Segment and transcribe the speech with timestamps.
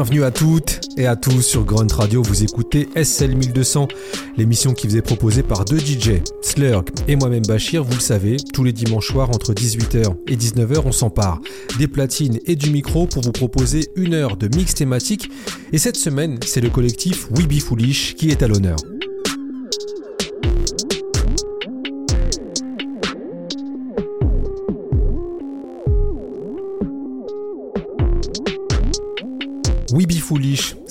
[0.00, 2.22] Bienvenue à toutes et à tous sur Grunt Radio.
[2.22, 3.88] Vous écoutez SL 1200,
[4.38, 7.84] l'émission qui vous est proposée par deux DJ, Slurg et moi-même Bachir.
[7.84, 11.38] Vous le savez, tous les dimanches soirs entre 18h et 19h, on s'empare
[11.78, 15.30] des platines et du micro pour vous proposer une heure de mix thématique.
[15.74, 18.76] Et cette semaine, c'est le collectif We Be Foolish qui est à l'honneur.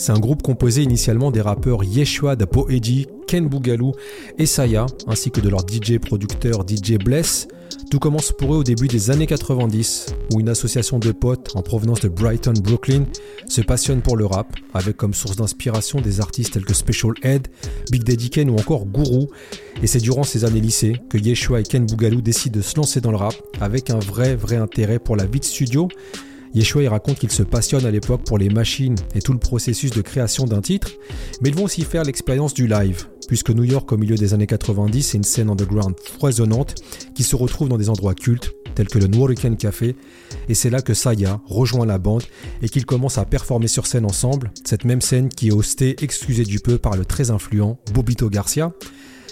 [0.10, 3.92] C'est un groupe composé initialement des rappeurs Yeshua da Poedi, Ken Bougalou
[4.40, 7.48] et Saya, ainsi que de leur DJ producteur DJ Bless.
[7.92, 11.62] Tout commence pour eux au début des années 90, où une association de potes en
[11.62, 13.04] provenance de Brighton, Brooklyn,
[13.48, 17.48] se passionne pour le rap, avec comme source d'inspiration des artistes tels que Special Ed,
[17.92, 19.28] Big Daddy Ken ou encore Guru.
[19.84, 23.00] Et c'est durant ces années lycée que Yeshua et Ken Bougalou décident de se lancer
[23.00, 25.88] dans le rap, avec un vrai, vrai intérêt pour la vie de studio
[26.54, 29.92] Yeshua il raconte qu'il se passionne à l'époque pour les machines et tout le processus
[29.92, 30.92] de création d'un titre,
[31.42, 34.48] mais ils vont aussi faire l'expérience du live, puisque New York au milieu des années
[34.48, 36.76] 90 c'est une scène underground foisonnante
[37.14, 39.96] qui se retrouve dans des endroits cultes tels que le Norican Café,
[40.48, 42.24] et c'est là que Saya rejoint la bande
[42.62, 46.46] et qu'ils commencent à performer sur scène ensemble, cette même scène qui est hostée, excusez
[46.46, 48.72] du peu, par le très influent Bobito Garcia.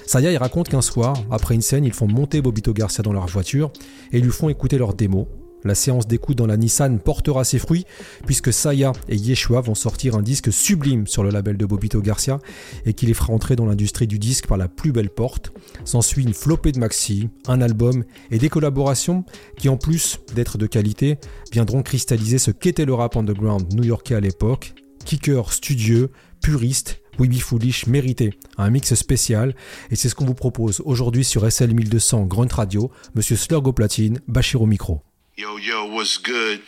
[0.06, 3.28] Saya il raconte qu'un soir, après une scène, ils font monter Bobito Garcia dans leur
[3.28, 3.72] voiture
[4.12, 5.28] et lui font écouter leur démo,
[5.64, 7.86] la séance d'écoute dans la Nissan portera ses fruits
[8.26, 12.40] puisque Saya et Yeshua vont sortir un disque sublime sur le label de Bobito Garcia
[12.86, 15.52] et qui les fera entrer dans l'industrie du disque par la plus belle porte.
[15.86, 19.26] S'ensuit une flopée de maxi, un album et des collaborations
[19.58, 21.18] qui en plus d'être de qualité
[21.52, 24.74] viendront cristalliser ce qu'était le rap underground new-yorkais à l'époque.
[25.06, 29.56] Kicker studieux, puriste, We Be Foolish mérité un mix spécial
[29.90, 34.20] et c'est ce qu'on vous propose aujourd'hui sur SL 1200 Grunt Radio, Monsieur Slurgo Platine,
[34.28, 35.07] Bachir au micro.
[35.40, 36.64] Yo, yo, what's good?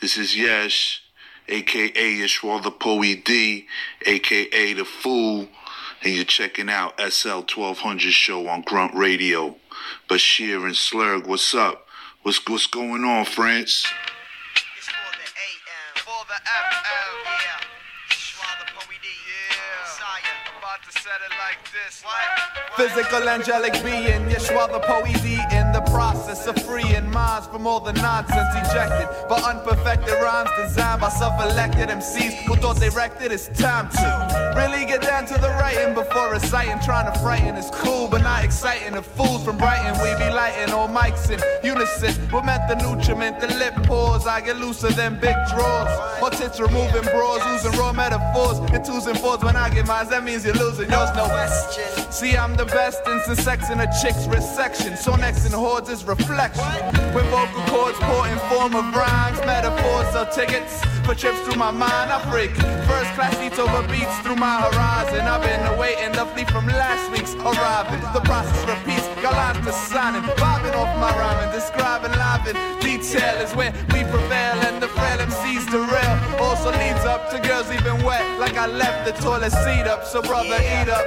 [0.00, 1.02] This is Yesh,
[1.48, 3.66] aka Yeshua the Poe D,
[4.06, 5.48] aka The Fool,
[6.00, 9.56] and you're checking out SL 1200 show on Grünt Radio.
[10.08, 11.88] Bachir and Slurg, what's up?
[12.22, 13.84] What's, what's going on, France?
[14.78, 17.66] It's for the AM, for the FM, yeah.
[18.10, 19.82] Schwa the Poe D, yeah.
[19.82, 22.54] Messiah, about to set it like this, like.
[22.76, 27.92] Physical angelic being, Yeshua the Poezi in the process of freeing minds from all the
[27.94, 33.32] nonsense ejected by unperfected rhymes designed by self-elected MCs who thought they wrecked it.
[33.32, 36.78] It's time to really get down to the writing before reciting.
[36.84, 38.92] Trying to frighten is cool, but not exciting.
[38.94, 42.14] The fools from Brighton, we be lighting all mics in unison.
[42.30, 44.26] What meant the nutriment, the lip pores.
[44.26, 45.90] I get looser than big drawers.
[46.20, 49.42] More tits removing bras, using raw metaphors and twos and fours.
[49.42, 51.10] When I get mine, that means you're losing yours.
[51.16, 52.12] No question.
[52.12, 54.96] See, I'm the best in sex in a chick's resection.
[54.96, 56.76] So next in hordes is reflection.
[57.16, 62.12] With vocal cords pouring form of rhymes, metaphors, so tickets for trips through my mind.
[62.12, 62.52] I freak
[62.84, 65.22] first class seats over beats through my horizon.
[65.24, 68.02] I've been awaiting the fleet from last week's arriving.
[68.12, 73.52] The process repeats, got lines missigning, vibing off my rhyming, describing live in detail is
[73.56, 76.14] where we prevail and the frail MCs derail.
[76.44, 80.04] Also leads up to girls even wet, like I left the toilet seat up.
[80.04, 81.06] So brother, eat up,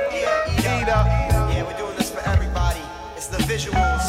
[0.66, 1.37] eat up the
[3.48, 4.04] visuals.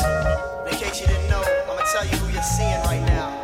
[0.66, 3.37] In case you didn't know, I'm gonna tell you who you're seeing right now.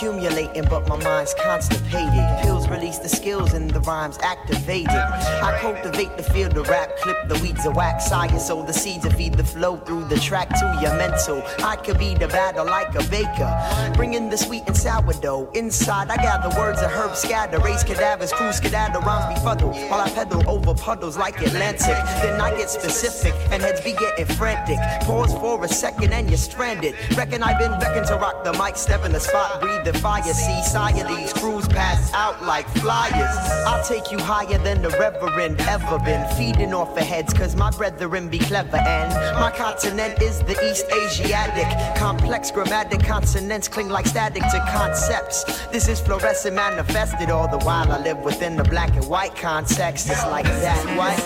[0.00, 2.24] Accumulating, but my mind's constipated.
[2.40, 4.88] Pills release the skills and the rhymes activated.
[4.88, 9.04] I cultivate the field of rap, clip the weeds of wax, science, so the seeds
[9.04, 11.42] of feed the flow through the track to your mental.
[11.62, 15.50] I could be the battle like a baker, bringing the sweet and sourdough.
[15.52, 20.08] Inside, I gather words of herbs scatter, raise cadavers, cruise skedaddle, rhymes befuddle, while I
[20.08, 21.98] pedal over puddles like Atlantic.
[22.22, 24.78] Then I get specific, and heads be getting frantic.
[25.06, 26.94] Pause for a second, and you're stranded.
[27.16, 30.22] Reckon I've been beckoned to rock the mic, step in the spot, breathe the fire.
[30.22, 33.36] See, sire, these crews pass out like flyers.
[33.66, 36.26] I'll take you higher than the reverend ever been.
[36.36, 38.76] Feeding off the heads, cause my brethren be clever.
[38.76, 41.98] And my continent is the East Asiatic.
[41.98, 45.44] Complex grammatic consonants cling like static to concepts.
[45.68, 50.08] This is fluorescent manifested, all the while I live within the black and white context.
[50.10, 51.18] It's like that, what?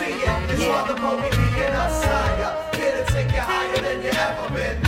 [4.54, 4.83] Yeah.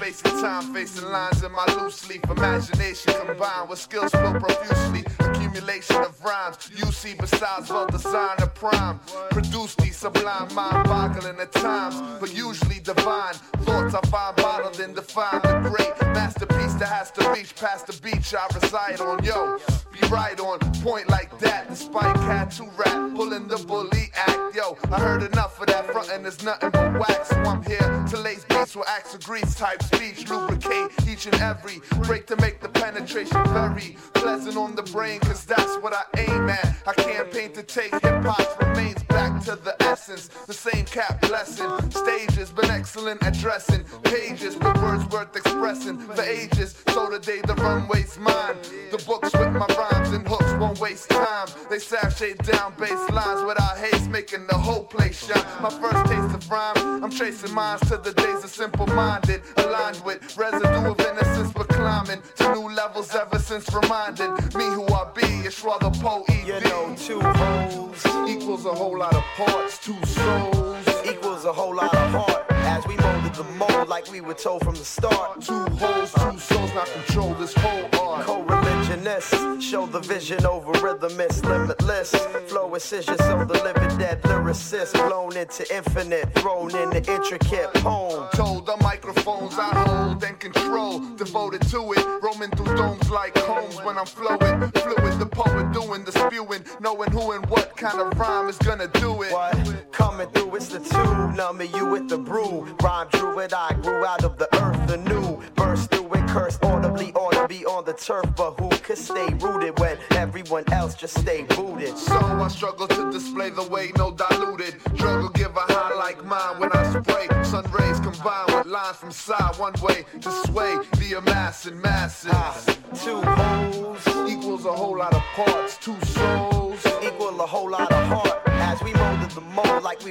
[0.00, 5.04] Space time, facing lines in my loose leaf imagination combined with skills flow profusely.
[5.18, 8.98] Accumulation of rhymes, you see besides well design of prime.
[9.30, 13.34] Produce these sublime, mind boggling at times, but usually divine.
[13.64, 18.00] Thoughts I find bottled and define the great masterpiece that has to reach past the
[18.00, 19.22] beach I reside on.
[19.22, 19.58] Yo,
[19.92, 24.54] be right on point like that, despite cat to rap, pulling the bully act.
[24.54, 28.04] Yo, I heard enough of that front and there's nothing but wax, so I'm here
[28.10, 32.36] to lace beats with acts of grease type speech, lubricate each and every break to
[32.36, 36.76] make the penetration very pleasant on the brain, cause that's what I aim at.
[36.86, 41.68] I campaign to take hip hop remains back to the essence, the same cap blessing.
[41.90, 46.82] Stages been excellent at dressing pages with words worth expressing for ages.
[46.88, 48.56] So today the runway's mine.
[48.90, 51.48] The books with my rhymes and hooks won't waste time.
[51.68, 55.44] They sashay down bass lines without haste, making the whole place shine.
[55.62, 60.00] My first taste of rhyme, I'm tracing minds to the days of simple minded, aligned
[60.04, 65.10] with residue of innocence, but climbing to new levels ever since reminded me who I
[65.14, 65.26] be.
[65.46, 70.86] It's rather Poe You know, two hoes equals a whole lot of parts, two souls
[71.04, 72.49] equals a whole lot of heart.
[72.90, 75.40] We molded the mold like we were told from the start.
[75.42, 78.26] Two holes, two souls, not control this whole art.
[78.26, 82.10] Co-religionists show the vision over rhythm, it's limitless.
[82.48, 88.28] Flow incision, so the living dead lyricist blown into infinite, thrown in the intricate poem.
[88.34, 93.76] Told the microphones I hold and control, devoted to it, roaming through domes like homes
[93.84, 94.68] when I'm flowing.
[94.72, 98.88] Fluid, the poet doing the spewing, knowing who and what kind of rhyme is gonna
[98.88, 99.32] do it.
[99.32, 99.92] What?
[99.92, 102.66] Coming through, it's the tube, numbing you with the brew.
[102.82, 105.42] Rhyme druid, I grew out of the earth anew.
[105.54, 109.28] Burst through and curse audibly, ought to be on the turf, but who could stay
[109.34, 111.96] rooted when everyone else just stay booted?
[111.98, 114.76] So I struggle to display the way, no diluted.
[114.98, 117.28] Will give a high like mine when I spray.
[117.44, 122.30] Sun rays combined with lines from side, one way to sway the amassing masses.
[122.32, 122.56] Ah,
[122.94, 126.39] two hoes Equals a whole lot of parts, two souls.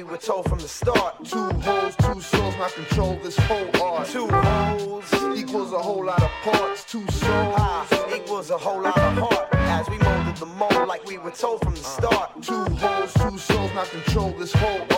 [0.00, 1.22] We were told from the start.
[1.24, 4.08] Two holes, two souls, not control this whole art.
[4.08, 7.54] Two hoes Equals a whole lot of parts, two souls.
[7.58, 9.48] ah, equals a whole lot of heart.
[9.52, 12.30] As we molded the mold like we were told from the start.
[12.40, 14.89] Two holes, two souls, not control this whole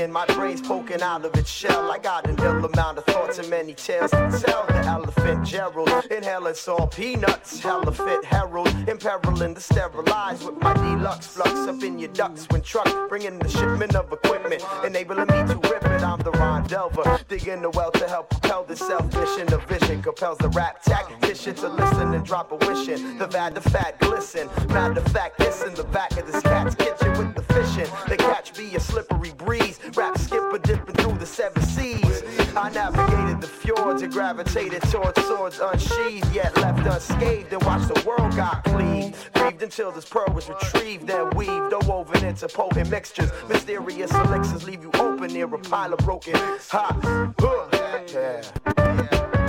[0.00, 1.90] smoking, my brain's poking out of its shell.
[1.90, 4.66] I got an ill amount of thoughts and many tales to tell.
[4.66, 7.60] The elephant Gerald, inhaling all peanuts.
[7.60, 12.88] Fit herald, imperiling the sterilize with my deluxe flux up in your ducts when truck
[13.08, 16.02] bringing the shipment of equipment, enabling me to rip it.
[16.02, 19.46] I'm the Ron Delver, digging the well to help propel the self mission.
[19.46, 23.18] The vision compels the rap tactician to listen and drop a wishing.
[23.18, 24.48] The bad, the fat glisten.
[24.68, 27.90] Matter of fact, this in the back of this cat's kitchen with the fishing.
[28.08, 29.78] The catch be a slippery breeze.
[29.96, 32.22] Rap skipper dipping through the seven seas.
[32.56, 38.02] I navigated the fjords and gravitated towards swords unsheathed, yet left unscathed and watched the
[38.06, 39.16] world got cleaved.
[39.34, 43.30] Breathed until this pearl was retrieved, then weaved or woven into potent mixtures.
[43.48, 46.34] Mysterious elixirs leave you open near a pile of broken.
[46.34, 47.34] Ha!
[47.38, 47.68] Huh.
[48.12, 49.39] Yeah.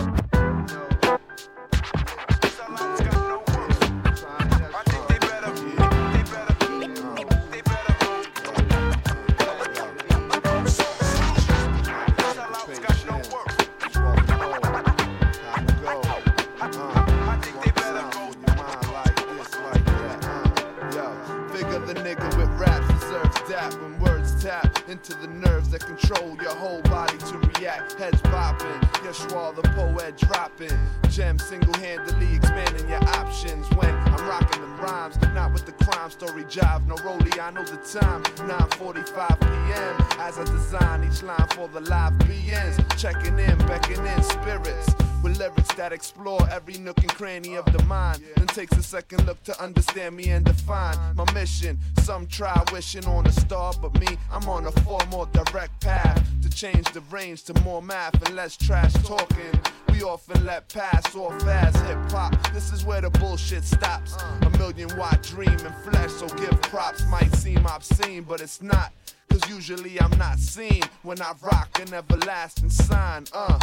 [24.91, 27.93] Into the nerves that control your whole body to react.
[27.93, 30.71] Heads bopping, Yeshua the poet dropping.
[31.09, 35.19] Gems single handedly expanding your options when I'm rocking them rhymes.
[35.33, 38.23] Not with the crime story jive, no rollie, I know the time.
[38.47, 39.95] 9:45 p.m.
[40.17, 42.77] As I design each line for the live beings.
[42.97, 48.23] Checking in, beckoning spirits with lyrics that explore every nook and cranny of the mind.
[48.35, 51.79] Then takes a second look to understand me and define my mission.
[51.99, 56.25] Some try wishing on a star, but me, I'm on a far more direct path
[56.41, 59.59] to change the range to more math and less trash talking.
[59.91, 62.35] We often let pass off as hip hop.
[62.53, 64.15] This is where the bullshit stops.
[64.41, 67.05] A million watt dream in flesh, so give props.
[67.07, 68.91] Might seem obscene, but it's not.
[69.31, 73.23] Cause usually I'm not seen when I rock an everlasting sign.
[73.31, 73.57] Uh,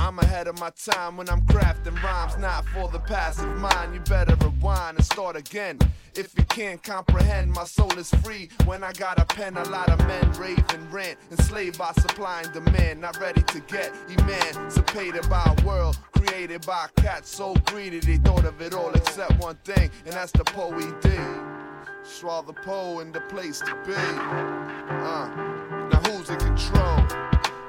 [0.00, 3.94] I'm ahead of my time when I'm crafting rhymes, not for the passive mind.
[3.94, 5.78] You better rewind and start again.
[6.16, 8.48] If you can't comprehend, my soul is free.
[8.64, 12.42] When I got a pen, a lot of men rave and rant, enslaved by supply
[12.42, 13.00] and demand.
[13.00, 18.44] Not ready to get emancipated by a world created by cats so greedy they thought
[18.44, 21.10] of it all except one thing, and that's the Poe D.
[22.04, 24.61] Swallow the poe in the place to be.
[24.88, 25.28] Uh,
[25.90, 27.00] now who's in control?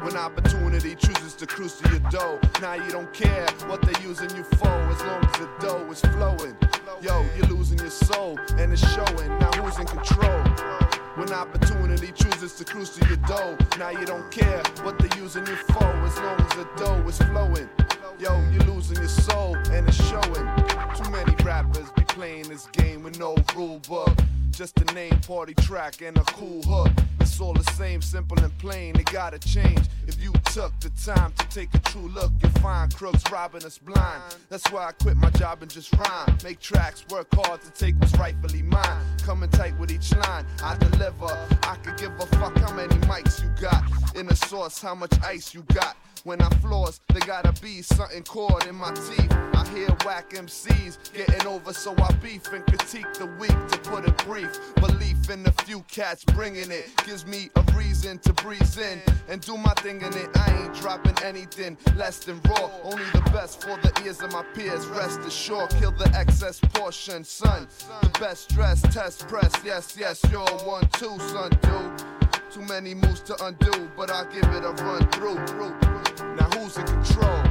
[0.02, 4.30] When opportunity chooses to cruise to your dough, now you don't care what they're using
[4.36, 6.58] you for as long as the dough is flowing.
[7.02, 9.30] Yo, you're losing your soul and it's showing.
[9.40, 11.03] Now who's in control?
[11.16, 15.46] When opportunity chooses to cruise to your dough, now you don't care what they're using
[15.46, 17.70] you for as long as the dough is flowing.
[18.18, 20.48] Yo, you're losing your soul and it's showing.
[20.96, 24.18] Too many rappers be playing this game with no rule book.
[24.50, 26.92] Just a name, party track, and a cool hook.
[27.20, 28.96] It's all the same, simple and plain.
[28.96, 29.82] It gotta change.
[30.08, 33.78] If you took the time to take a true look, you'll find crooks robbing us
[33.78, 34.22] blind.
[34.50, 36.38] That's why I quit my job and just rhyme.
[36.44, 39.04] Make tracks, work hard to take what's rightfully mine.
[39.26, 41.03] Coming tight with each line, I deliver.
[41.04, 43.84] I could give a fuck how many mics you got.
[44.16, 45.98] In the sauce, how much ice you got.
[46.26, 49.30] When I floss, there gotta be something caught in my teeth.
[49.30, 54.08] I hear whack MCs getting over, so I beef and critique the weak to put
[54.08, 54.58] it brief.
[54.76, 59.42] Belief in the few cats bringing it gives me a reason to breeze in and
[59.42, 60.30] do my thing in it.
[60.36, 62.72] I ain't dropping anything less than raw.
[62.84, 64.86] Only the best for the ears of my peers.
[64.88, 67.68] Rest assured, kill the excess portion, son.
[68.02, 69.52] The best dress, test press.
[69.66, 72.06] Yes, yes, you're one, two, son, dude.
[72.50, 75.93] Too many moves to undo, but I'll give it a run through.
[76.64, 77.44] Who's in control?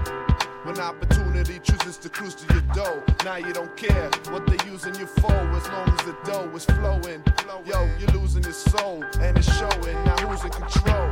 [0.65, 4.95] When opportunity chooses to cruise to your dough, now you don't care what they're using
[4.95, 7.23] you for as long as the dough is flowing.
[7.67, 10.03] Yo, you're losing your soul and it's showing.
[10.07, 11.11] Now who's in control?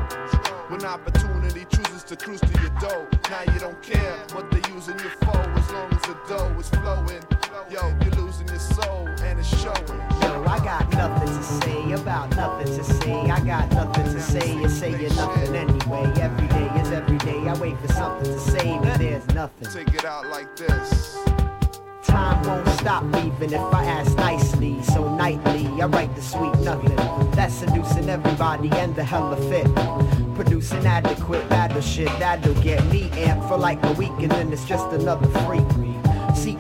[0.71, 4.50] When opportunity chooses to cruise to your dough, now you don't care what
[4.87, 7.23] they're using you for as long as the dough is flowing.
[7.71, 10.01] Yo, you're losing your soul and it's showing.
[10.23, 13.31] Yo, I got nothing to say about nothing to say.
[13.31, 14.55] I got nothing to say.
[14.55, 16.13] You say you're nothing anyway.
[16.21, 17.49] Every day is every day.
[17.49, 19.69] I wait for something to say, but there's nothing.
[19.71, 21.40] Take it out like this.
[22.11, 24.83] Time won't stop even if I ask nicely.
[24.83, 26.97] So nightly, I write the sweet nothing.
[27.33, 29.67] That's seducing everybody and the hella fit.
[30.35, 34.65] Producing adequate battle shit that'll get me amped for like a week and then it's
[34.65, 35.90] just another freak.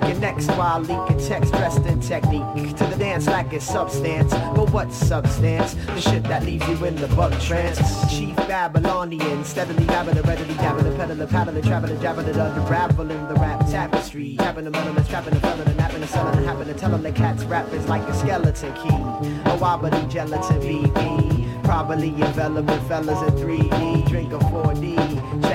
[0.01, 2.77] Seeking next while leaking text dressed in technique.
[2.77, 4.33] To the dance like it's substance.
[4.33, 5.75] But what substance?
[5.75, 7.79] The shit that leaves you in the bug trance.
[8.11, 14.37] Chief Babylonian, steadily babbling, readily dabbling, peddling, paddling, traveling, jabbing unraveling the rap tapestry.
[14.37, 17.13] Tapping the metal, trapping the felon, and napping the selling, and having to telling the
[17.13, 19.51] cats rap is like a skeleton key.
[19.51, 21.65] A wobbly gelatin BB.
[21.65, 24.09] Probably enveloping fellas in 3D.
[24.09, 25.10] Drink a 4D.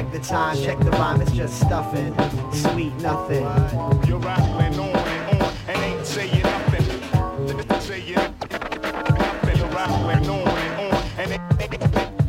[0.06, 2.14] Check the time, check the rhyme, it's just stuffing.
[2.54, 3.42] Sweet nothing.
[4.08, 6.86] You're rattling on and on and ain't saying nothing.
[7.82, 9.58] Saying nothing.
[9.58, 11.32] You're rattling on and on and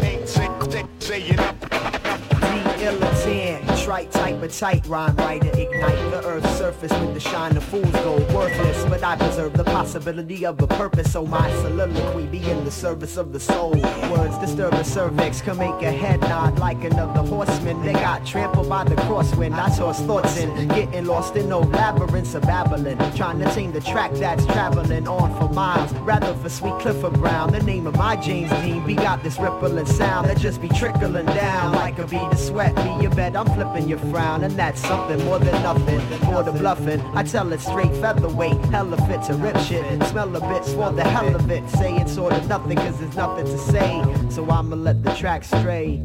[0.03, 2.81] ain't, say, say, saying nothing.
[2.81, 7.57] Militant, trite of tight rhyme writer ignite the earth's surface with the shine.
[7.57, 11.13] Of fools gold worthless but I preserve the possibility of a purpose.
[11.13, 13.71] So my soliloquy be in the service of the soul.
[14.11, 17.83] Words disturb the cervix can make a head nod like another horseman.
[17.85, 20.69] They got trampled by the crosswind I toss thoughts in.
[20.69, 25.39] Getting lost in no labyrinths of Babylon trying to tame the track that's traveling on
[25.39, 25.93] for miles.
[26.01, 28.83] Rather for sweet Clifford Brown the name of my James Dean.
[28.85, 32.75] We got this rippling sound that just be trickling down like a bead of sweat.
[32.77, 36.01] Me you bet I'm flipping your and that's something more than nothing.
[36.27, 39.85] More than bluffing I tell it straight featherweight hella fit to rip shit.
[40.05, 43.17] Smell a bit swore the hell of it say it's sort of nothing cause there's
[43.17, 44.03] nothing to say.
[44.31, 46.03] So I'ma let the track stray.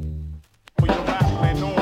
[0.81, 1.81] You're rattling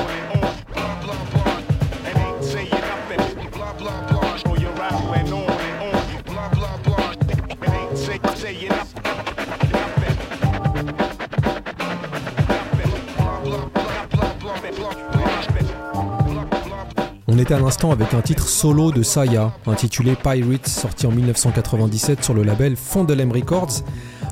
[17.40, 22.34] était à l'instant avec un titre solo de Saya, intitulé Pirate, sorti en 1997 sur
[22.34, 23.82] le label Fondelem Records.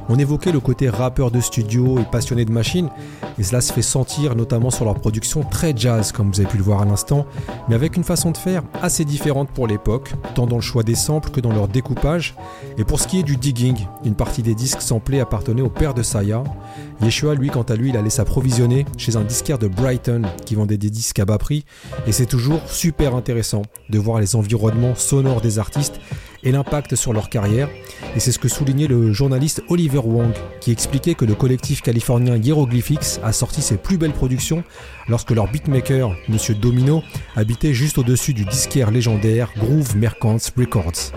[0.09, 2.89] On évoquait le côté rappeur de studio et passionné de machines,
[3.39, 6.57] et cela se fait sentir notamment sur leur production très jazz, comme vous avez pu
[6.57, 7.27] le voir à l'instant,
[7.69, 10.95] mais avec une façon de faire assez différente pour l'époque, tant dans le choix des
[10.95, 12.35] samples que dans leur découpage.
[12.79, 15.95] Et pour ce qui est du digging, une partie des disques samplés appartenait au père
[15.95, 16.43] de Saya.
[17.03, 20.79] Yeshua, lui, quant à lui, il allait s'approvisionner chez un disquaire de Brighton qui vendait
[20.79, 21.65] des disques à bas prix,
[22.07, 26.01] et c'est toujours super intéressant de voir les environnements sonores des artistes
[26.43, 27.69] et l'impact sur leur carrière.
[28.15, 32.37] Et c'est ce que soulignait le journaliste Oliver Wang, qui expliquait que le collectif californien
[32.37, 34.65] Hieroglyphics a sorti ses plus belles productions
[35.09, 37.03] lorsque leur beatmaker, Monsieur Domino,
[37.37, 41.13] habitait juste au-dessus du disquaire légendaire Groove Merchants Records.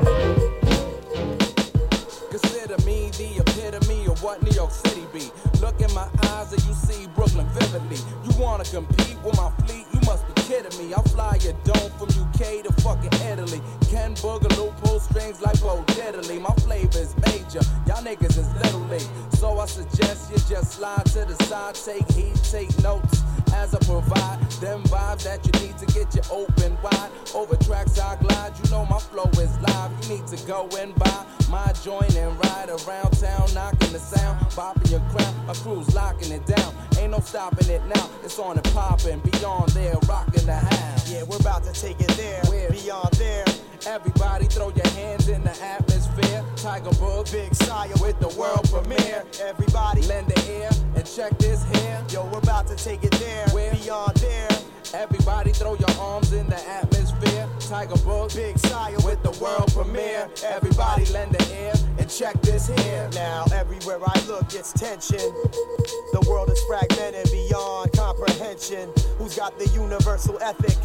[14.02, 16.42] Ken Boogaloo pull strings like Bo Diddley.
[16.42, 17.62] My flavor is major.
[17.86, 19.08] Y'all niggas is little league.
[19.34, 23.22] So I suggest you just slide to the side, take heed, take notes.
[23.54, 27.12] as I provide them vibes that you need to get you open wide.
[27.36, 29.92] Over tracks I glide, you know my flow is live.
[30.02, 34.40] You need to go and buy my joint and ride around town, knocking the sound,
[34.58, 35.46] bopping your crown.
[35.46, 38.10] My crew's locking it down, ain't no stopping it now.
[38.24, 41.12] It's on and popping, beyond there, rocking the house.
[41.12, 42.72] Yeah, we're about to take it there, Where?
[42.72, 43.46] beyond there.
[43.88, 46.46] Everybody throw your hands in the atmosphere.
[46.56, 49.24] Tiger Book, Big Sire with the world premiere.
[49.42, 52.04] Everybody, Lend the ear and check this here.
[52.10, 53.74] yo, we're about to take it there, Where?
[53.74, 54.48] beyond there.
[54.94, 57.48] Everybody throw your arms in the atmosphere.
[57.60, 60.30] Tiger Book, Big Sire with the world premiere.
[60.46, 63.10] Everybody lend the ear and check this here.
[63.14, 65.18] Now everywhere I look, it's tension.
[65.18, 68.90] The world is fragmented beyond comprehension.
[69.18, 70.78] Who's got the universal ethic?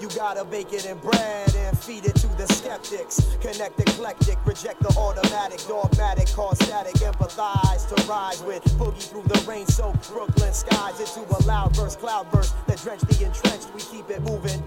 [0.00, 3.36] You gotta bake it in bread and feed it to the skeptics.
[3.40, 9.42] Connect eclectic, reject the automatic, dogmatic, cause static, empathize to rise with boogie through the
[9.48, 13.72] rain soaked Brooklyn skies into a loud verse, cloud burst that drench the entrenched.
[13.74, 14.62] We keep it moving.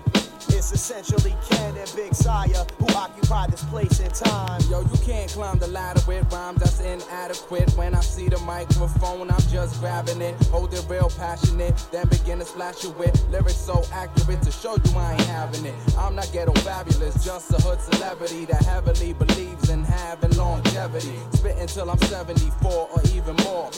[0.50, 4.62] It's essentially Ken and Big Sire who occupy this place in time.
[4.70, 7.70] Yo, you can't climb the ladder with rhymes that's inadequate.
[7.72, 12.40] When I see the microphone, I'm just grabbing it, hold it real passionate, then begin
[12.40, 15.76] to splash you with lyrics so accurate to show you I ain't having it.
[15.98, 21.20] I'm not ghetto fabulous, just a hood celebrity that heavily believes in having longevity.
[21.34, 23.70] Spitting till I'm 74 or even more.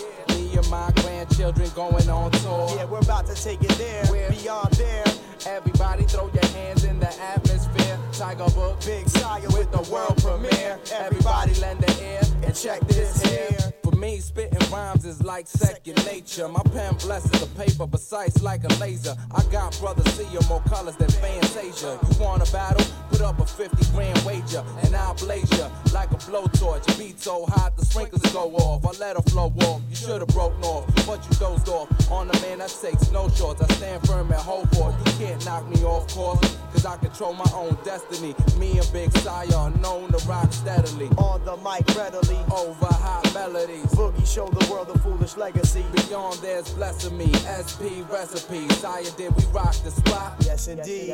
[0.64, 2.70] My grandchildren going on tour.
[2.76, 4.30] Yeah, we're about to take it there, Where?
[4.30, 5.06] beyond there.
[5.48, 7.98] Everybody throw your hands in the atmosphere.
[8.12, 10.78] Tiger Book, Big Sire with the world premiere.
[10.94, 13.72] Everybody lend the ear and check this here.
[13.84, 16.48] For me, spitting rhymes is like second nature.
[16.50, 19.16] My pen blesses the paper, precise like a laser.
[19.32, 21.98] I got brothers seeing more colors than Fantasia.
[22.12, 22.86] You want a battle?
[23.20, 26.98] Put up a 50 grand wager, and I'll blaze ya like a blowtorch.
[26.98, 28.86] Beat so hot the sprinklers go off.
[28.86, 29.82] I let her flow off.
[29.90, 31.90] You should've broke north, but you dozed off.
[32.10, 33.62] On the man that takes no shorts.
[33.62, 34.96] I stand firm and hold for.
[35.06, 36.40] You can't knock me off course,
[36.72, 38.36] cause I control my own destiny.
[38.58, 41.10] Me and Big Sire are known to rock steadily.
[41.18, 42.40] On the mic readily.
[42.56, 43.84] Over hot melodies.
[43.96, 45.84] Boogie show the world a foolish legacy.
[46.08, 47.34] Beyond there's blessing me.
[47.36, 48.70] SP recipe.
[48.76, 50.36] Sire did we rock the spot?
[50.40, 51.10] Yes, indeed.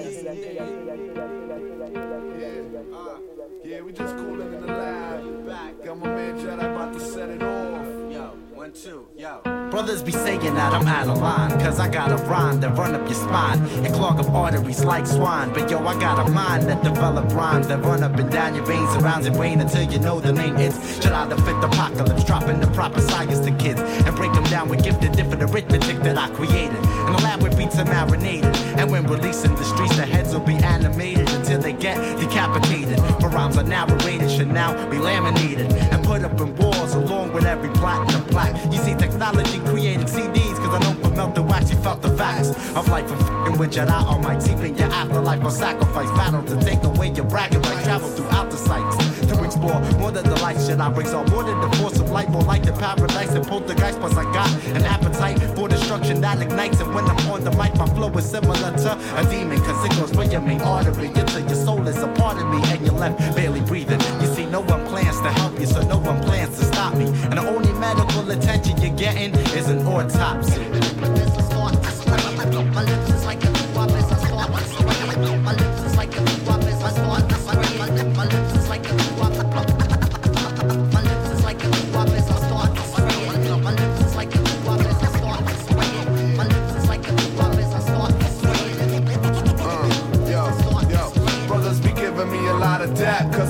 [1.95, 3.17] Uh,
[3.63, 5.83] yeah, we just cooling in the lab.
[5.83, 8.11] Got my man Jedi about to set it off.
[8.11, 9.39] Yo, one, two, yo.
[9.71, 12.95] Brothers be saying that I'm out of line, cause I got a rhyme that run
[12.95, 15.53] up your spine and clog up arteries like swine.
[15.53, 18.65] But yo, I got a mind that develop rhymes that run up and down your
[18.65, 20.75] veins, surrounds your brain until you know the name is.
[21.01, 24.67] Should I the fifth apocalypse, dropping the proper science to kids and break them down
[24.67, 26.84] with gifted different arithmetic that I created.
[27.13, 31.29] Lab with beats are marinated, and when releasing the streets, the heads will be animated
[31.31, 32.99] until they get decapitated.
[33.19, 35.71] For rhymes are narrated, should now be laminated.
[35.91, 38.55] And put up in walls along with every platinum plaque.
[38.73, 42.49] You see, technology created CDs, cause I don't promote the wax, you felt the facts
[42.75, 43.09] of life.
[43.11, 45.43] And f***ing with Jedi on my team in your afterlife.
[45.43, 49.79] Or sacrifice battle to take away your bragging right travel throughout the sights to explore.
[49.99, 52.63] More than the light should I all more than the force of light more like
[52.63, 56.79] the paradise and poltergeist plus I got an appetite for destruction that ignites.
[56.79, 59.91] And when I'm on the mic my flow is similar to a demon cause it
[59.99, 62.95] goes for your main artery until your soul is a part of me and you're
[62.95, 63.99] left barely breathing.
[64.21, 67.05] You see no one plans to help you so no one plans to stop me.
[67.05, 70.94] And the only medical attention you're getting is an autopsy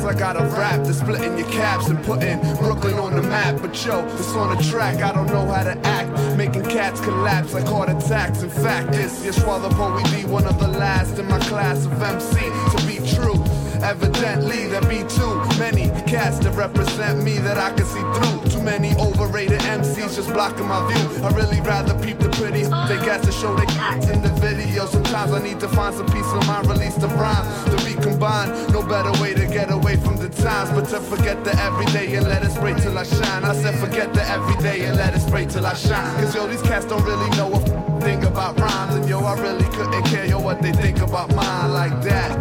[0.06, 3.60] I got a rap that's splitting your caps and putting Brooklyn on the map.
[3.60, 7.54] But yo, it's on the track, I don't know how to act, making cats collapse
[7.54, 8.44] like heart attacks.
[8.44, 12.88] In fact, it's Poe be one of the last in my class of MC to
[12.88, 13.44] be true.
[13.82, 15.35] Evidently, there be many
[16.26, 18.50] that represent me that I can see through.
[18.50, 21.24] Too many overrated MCs just blocking my view.
[21.24, 24.88] I really rather peep the pretty they got to show they cats in the video.
[24.88, 28.50] Sometimes I need to find some peace of mind, release the rhyme to recombine.
[28.74, 32.28] No better way to get away from the times, but to forget the everyday and
[32.28, 33.44] let it spray till I shine.
[33.46, 36.16] I said forget the everyday and let it spray till I shine.
[36.16, 39.70] Cause yo, these cats don't really know a thing about rhymes, and yo, I really
[39.76, 42.34] couldn't care yo what they think about mine like that.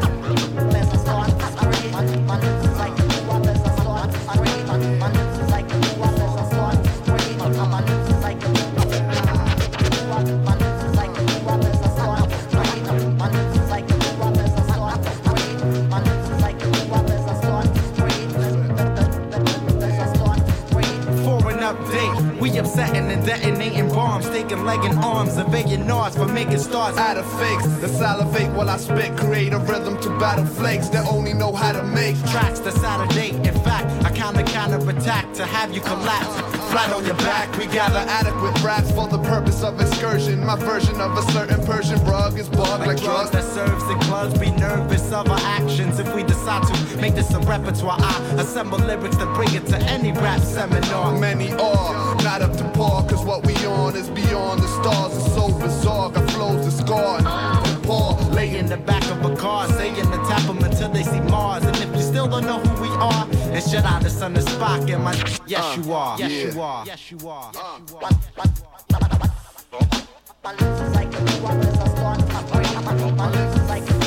[22.65, 27.27] Upsetting and detonating bombs, taking leg and arms, evading Nords for making stars out of
[27.39, 27.67] fakes.
[27.81, 31.73] The salivate while I spit, create a rhythm to battle flakes that only know how
[31.73, 33.35] to make tracks that's out of date.
[33.35, 37.57] In fact, I counter counter attack to have you collapse flat on your back.
[37.57, 40.45] We gather adequate raps for the purpose of excursion.
[40.45, 44.37] My version of a certain Persian rug is bugged like drugs that serves in clubs.
[44.39, 47.99] Be nervous of our actions if we decide to make this a repertoire.
[48.01, 51.17] I assemble lyrics to bring it to any rap seminar.
[51.17, 55.17] Many are not up to par, cause what we on is beyond the stars.
[55.17, 57.21] It's so bizarre, got flows that scar.
[57.83, 61.21] Paul lay in the back of a car, saying to tap them until they see
[61.21, 61.65] Mars.
[61.65, 64.43] And if you still don't know who we are, and shut out the sun the
[64.43, 64.91] spot.
[64.91, 65.15] And my
[65.47, 66.19] yes, uh, you are.
[66.19, 66.55] Yes, yeah.
[66.55, 66.87] you are.
[66.87, 67.53] Yes, you are.
[67.55, 68.03] Yes, you are.
[68.03, 68.15] Yes,
[73.93, 74.04] you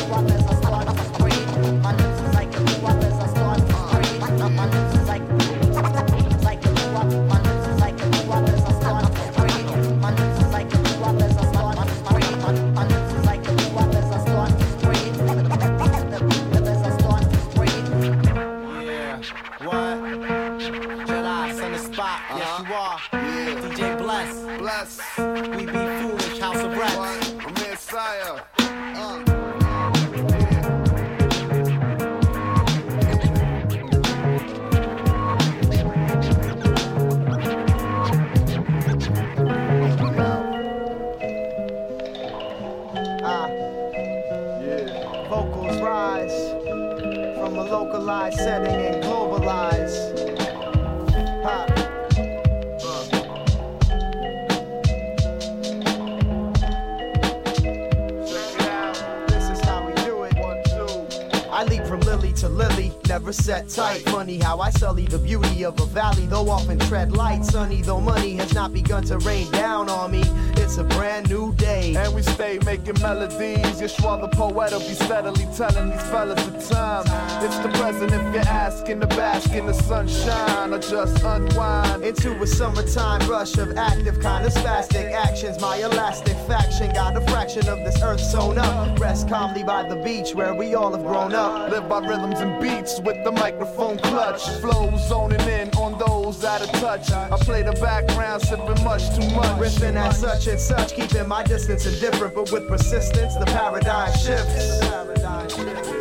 [63.30, 63.34] are.
[63.34, 64.02] set tight.
[64.10, 67.44] Funny how I sully the beauty of a valley, though often tread light.
[67.44, 70.24] Sunny though money has not begun to rain down on me.
[70.68, 71.96] It's a brand new day.
[71.96, 73.80] And we stay making melodies.
[73.80, 77.06] Yeshua the poet will be steadily telling these fellas the time.
[77.42, 82.04] It's the present if you're asking to bask in the sunshine or just unwind.
[82.04, 85.62] Into a summertime rush of active kind of spastic actions.
[85.62, 89.00] My elastic faction got a fraction of this earth sewn up.
[89.00, 91.72] Rest calmly by the beach where we all have grown up.
[91.72, 94.44] Live by rhythms and beats with the microphone clutch.
[94.60, 97.10] Flow zoning in on those out of touch.
[97.10, 99.62] I play the background, sipping much too much.
[99.62, 105.97] Riffing at such and such, keeping my distance indifferent, but with persistence, the paradigm shifts.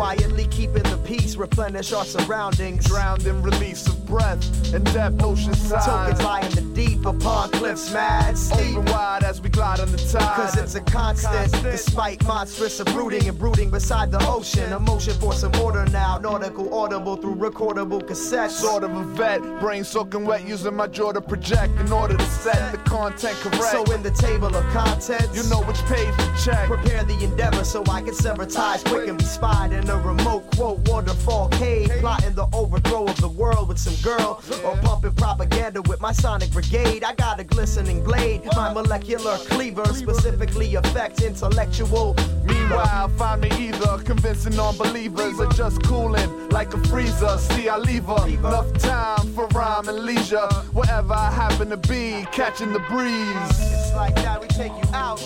[0.00, 2.84] Paradigm peace, replenish our surroundings.
[2.86, 6.10] Drowned in release of breath and depth, ocean side.
[6.10, 8.76] Tokens lie in the deep upon cliffs mad steep.
[8.76, 10.36] Open wide as we glide on the tide.
[10.36, 11.64] Cause it's a constant, constant.
[11.64, 14.72] despite monstrous brooding and brooding beside the ocean.
[14.72, 18.50] Emotion for some order now, nautical audible through recordable cassettes.
[18.50, 22.26] Sort of a vet, brain soaking wet, using my jaw to project in order to
[22.26, 23.72] set the content correct.
[23.72, 26.66] So in the table of contents, you know which page to check.
[26.66, 30.50] Prepare the endeavor so I can sever ties quick and be spied in a remote
[30.56, 35.82] quote waterfall cave, plotting the overthrow of the world with some girl, or pumping propaganda
[35.82, 37.04] with my sonic brigade.
[37.04, 42.16] I got a glistening blade, my molecular cleaver specifically affects intellectual.
[42.44, 47.36] Meanwhile, find me either convincing non-believers or just cooling like a freezer.
[47.38, 50.48] See, I leave her enough time for rhyme and leisure.
[50.72, 53.60] Wherever I happen to be, catching the breeze.
[53.72, 55.20] It's like that, we take you out.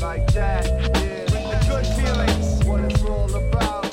[0.00, 1.26] Like that, yeah.
[1.30, 2.64] Bring the good feelings.
[2.64, 3.91] What it's all about.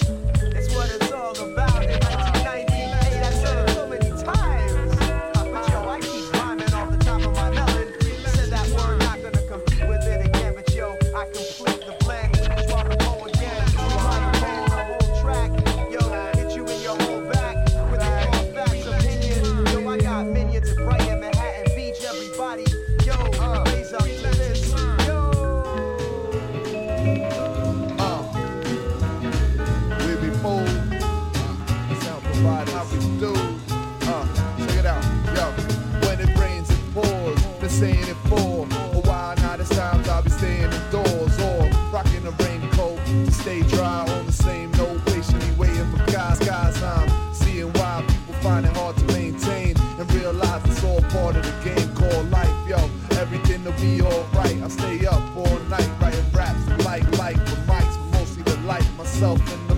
[59.20, 59.60] myself.
[59.64, 59.69] in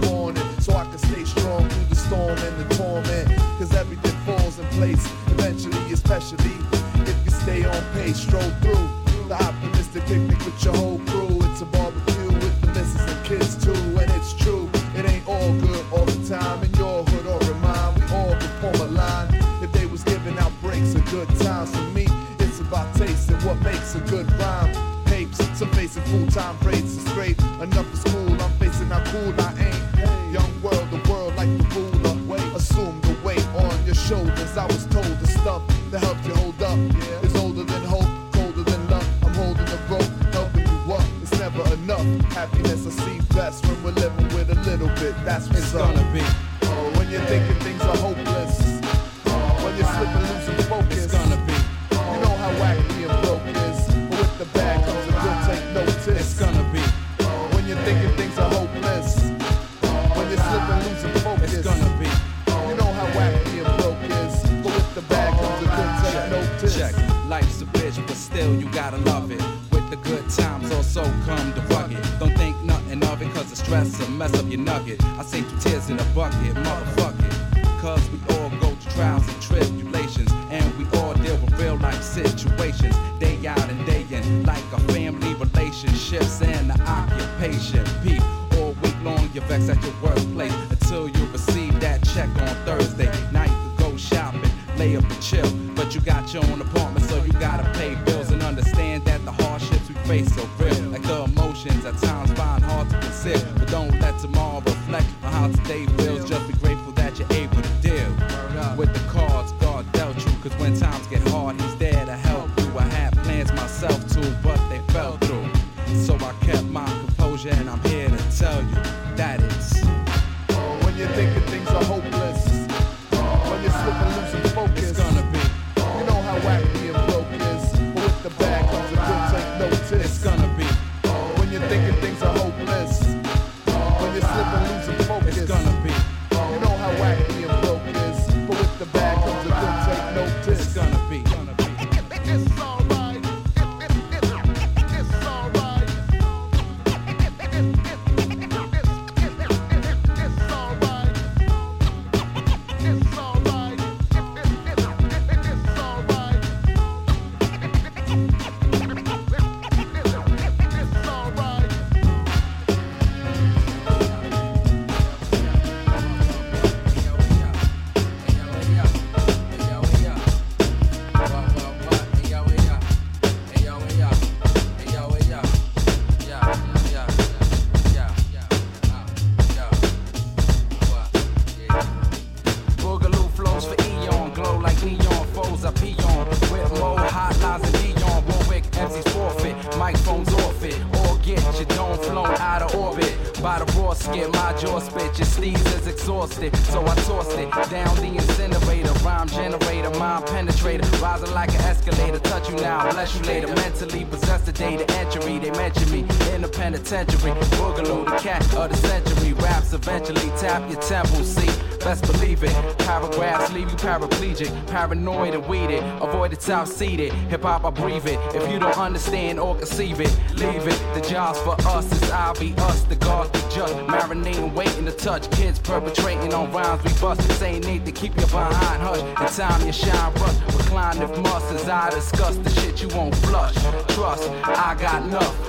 [216.52, 217.14] South seated.
[217.32, 218.20] Hip hop, I breathe it.
[218.36, 220.78] If you don't understand or conceive it, leave it.
[220.94, 222.82] The job's for us, it's obvious.
[222.82, 225.32] The guards, the just marinating, waiting to touch.
[225.32, 227.42] Kids perpetrating on rhymes we bust.
[227.42, 229.00] ain't need to keep you behind hush.
[229.00, 230.42] In time you shine rust.
[230.48, 233.56] Recline if must as I discuss the shit you won't flush.
[233.96, 235.41] Trust, I got enough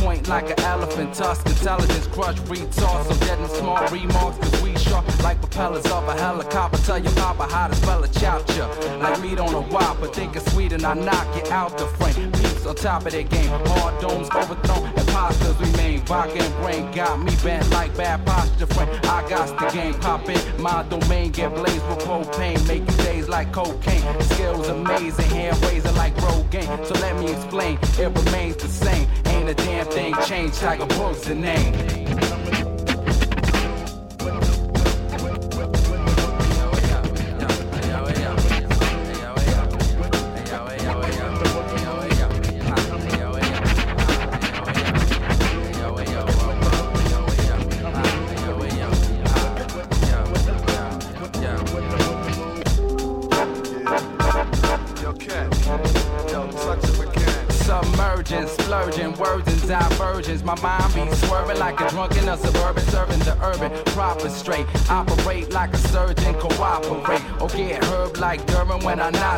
[0.00, 1.46] point like an elephant tusk.
[1.46, 4.38] Intelligence crush, retard, I'm getting small remarks.
[4.38, 6.78] Cause we sharp like propellers of a helicopter.
[6.78, 8.66] Tell your papa how to spell a chapter,
[8.98, 10.08] Like meat on a whopper.
[10.08, 12.32] Think it's sweet and I knock it out the frame.
[12.32, 13.48] Peeps on top of their game.
[13.48, 14.86] Hard domes overthrown.
[14.96, 16.00] Imposters remain.
[16.06, 18.66] Vodka and brain got me bent like bad posture.
[18.66, 20.40] Friend, I got the game poppin'.
[20.62, 22.66] My domain get blazed with propane.
[22.68, 24.22] Making days like cocaine.
[24.22, 25.30] Skills amazing.
[25.30, 26.86] hairways raising like Rogaine.
[26.86, 27.78] So let me explain.
[27.98, 29.08] It remains the same
[29.46, 30.56] the damn thing changed.
[30.56, 31.95] Tiger Woods the name.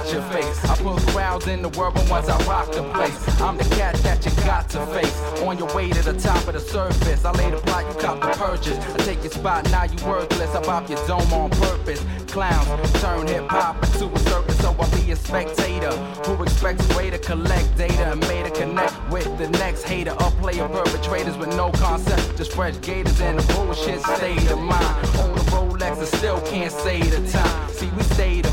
[0.08, 0.64] I your face.
[0.64, 3.94] I put crowds in the world, but once I rock the place, I'm the cat
[3.96, 5.14] that you got to face.
[5.42, 8.20] On your way to the top of the surface, I lay the plot, you cop
[8.20, 8.78] the purchase.
[8.78, 10.54] I take your spot, now you worthless.
[10.54, 12.04] I pop your dome on purpose.
[12.28, 15.92] Clowns turn hip hop into a circus, so I'll be a spectator
[16.24, 20.12] who expects a way to collect data and made to connect with the next hater
[20.12, 25.06] or player perpetrators with no concept, just fresh gators and a bullshit state of mind.
[25.18, 27.70] On the Rolex, I still can't say the time.
[27.70, 27.90] See,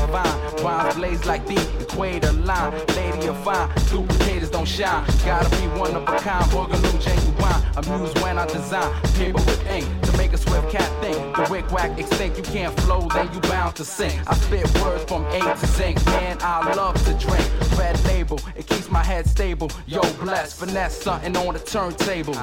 [0.06, 2.72] divine, blaze like the equator line.
[2.96, 5.04] Lady of fine, duplicators don't shine.
[5.24, 7.62] Gotta be one of a kind, boogaloo genuine.
[7.76, 11.36] Amused when I design paper with ink to make a swift cat think.
[11.36, 14.14] The wick whack extinct, you can't flow, then you bound to sink.
[14.26, 16.38] I spit words from A to zinc, man.
[16.40, 17.46] I love to drink.
[17.78, 19.70] Red label, it keeps my head stable.
[19.86, 22.36] Yo, bless, finesse something on the turntables.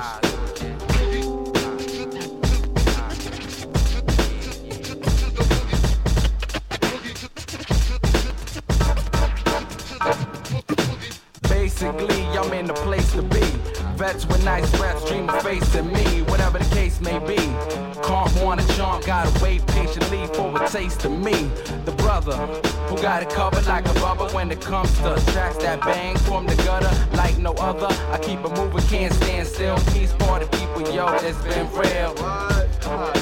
[14.13, 17.35] Vets with nice reps, dream of facing me, whatever the case may be.
[18.03, 21.49] Can't want a chomp, gotta wait patiently for a taste of me.
[21.85, 22.35] The brother
[22.87, 26.45] who got it covered like a rubber when it comes to tracks that bang from
[26.45, 27.87] the gutter like no other.
[28.11, 29.77] I keep it moving, can't stand still.
[29.93, 33.12] Peace party people, yo, it's been real.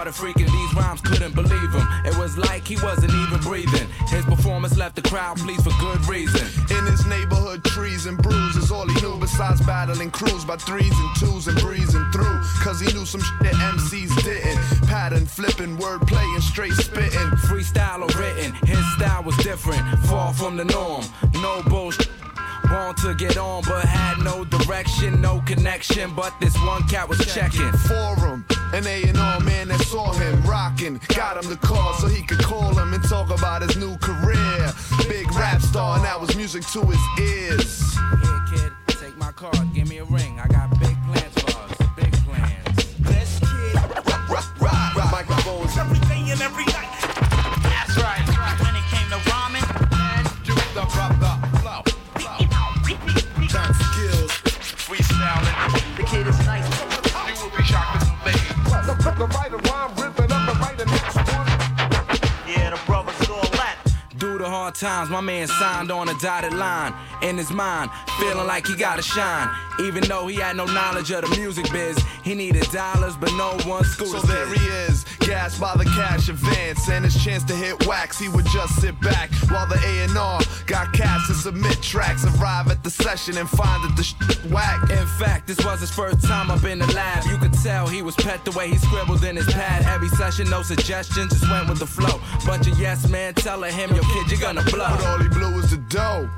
[0.00, 1.86] Started freaking, these rhymes couldn't believe him.
[2.06, 3.86] It was like he wasn't even breathing.
[4.08, 6.40] His performance left the crowd pleased for good reason.
[6.74, 11.16] In his neighborhood, trees and bruises, all he knew besides battling crews by threes and
[11.18, 12.40] twos and breezing through.
[12.64, 14.88] Cause he knew some shit that MCs didn't.
[14.88, 17.30] Pattern flipping, wordplay and straight spitting.
[17.48, 21.04] Freestyle or written, his style was different, far from the norm.
[21.34, 22.09] No bullshit.
[22.96, 26.12] To get on, but had no direction, no connection.
[26.14, 27.70] But this one cat was checking.
[27.88, 32.42] Forum, an A&R man that saw him rocking, got him the call so he could
[32.42, 34.72] call him and talk about his new career.
[35.08, 37.96] Big rap star, and that was music to his ears.
[38.22, 40.38] Here, kid, take my card, give me a ring.
[40.38, 40.99] I got big
[56.10, 56.66] kid is nice.
[56.80, 58.38] you will be shocked to obey.
[58.86, 61.46] The, the right of rhyme, rhythm up and write the next one.
[62.48, 63.76] Yeah, the brothers all that.
[64.18, 66.92] Due to hard times, my man signed on a dotted line.
[67.22, 69.48] In his mind, feeling like he gotta shine.
[69.80, 73.56] Even though he had no knowledge of the music biz, he needed dollars, but no
[73.68, 77.44] one schooled So his there he is, gassed by the cash advance and his chance
[77.44, 78.18] to hit wax.
[78.18, 82.24] He would just sit back while the A&R got cats to submit tracks.
[82.24, 84.90] Arrive at the session and find that the shit whack.
[84.90, 87.24] In fact, this was his first time up in the lab.
[87.26, 89.86] You could tell he was pet the way he scribbled in his pad.
[89.86, 92.20] Every session, no suggestions, just went with the flow.
[92.44, 94.88] Bunch of yes men telling him, yo kid, you're gonna blow.
[94.90, 96.28] But all he blew was the dough.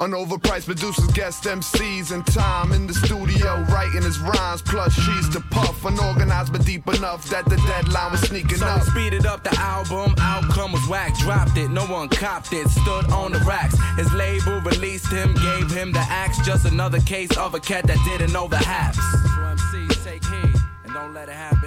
[0.00, 4.62] On overpriced producers, guest MCs, and time in the studio writing his rhymes.
[4.62, 8.82] Plus trees to puff, unorganized but deep enough that the deadline was sneaking So up.
[8.84, 13.32] speeded up the album, outcome was whack, dropped it, no one copped it, stood on
[13.32, 13.76] the racks.
[13.96, 17.98] His label released him, gave him the axe, just another case of a cat that
[18.04, 18.98] didn't know the haps.
[18.98, 21.57] So MCs, take heed, and don't let it happen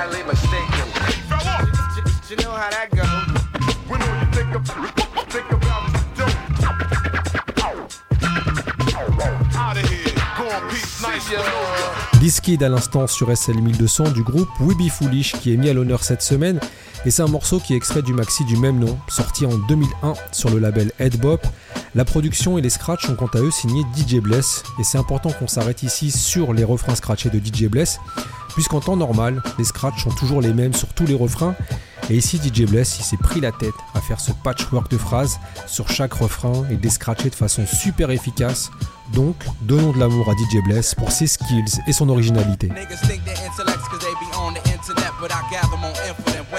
[0.00, 0.30] badly
[12.62, 16.02] à l'instant sur SL 1200 du groupe We Be Foolish qui est mis à l'honneur
[16.02, 16.60] cette semaine.
[17.06, 20.14] Et c'est un morceau qui est extrait du maxi du même nom sorti en 2001
[20.32, 21.40] sur le label Headbop.
[21.94, 24.62] La production et les scratchs sont quant à eux signés DJ Bless.
[24.78, 27.98] Et c'est important qu'on s'arrête ici sur les refrains scratchés de DJ Bless
[28.54, 31.54] puisqu'en temps normal, les scratchs sont toujours les mêmes sur tous les refrains.
[32.08, 35.40] Et ici DJ Bless il s'est pris la tête à faire ce patchwork de phrases
[35.66, 38.70] sur chaque refrain et les scratcher de façon super efficace.
[39.12, 42.68] Donc, donnons de l'amour à DJ Bless pour ses skills et son originalité.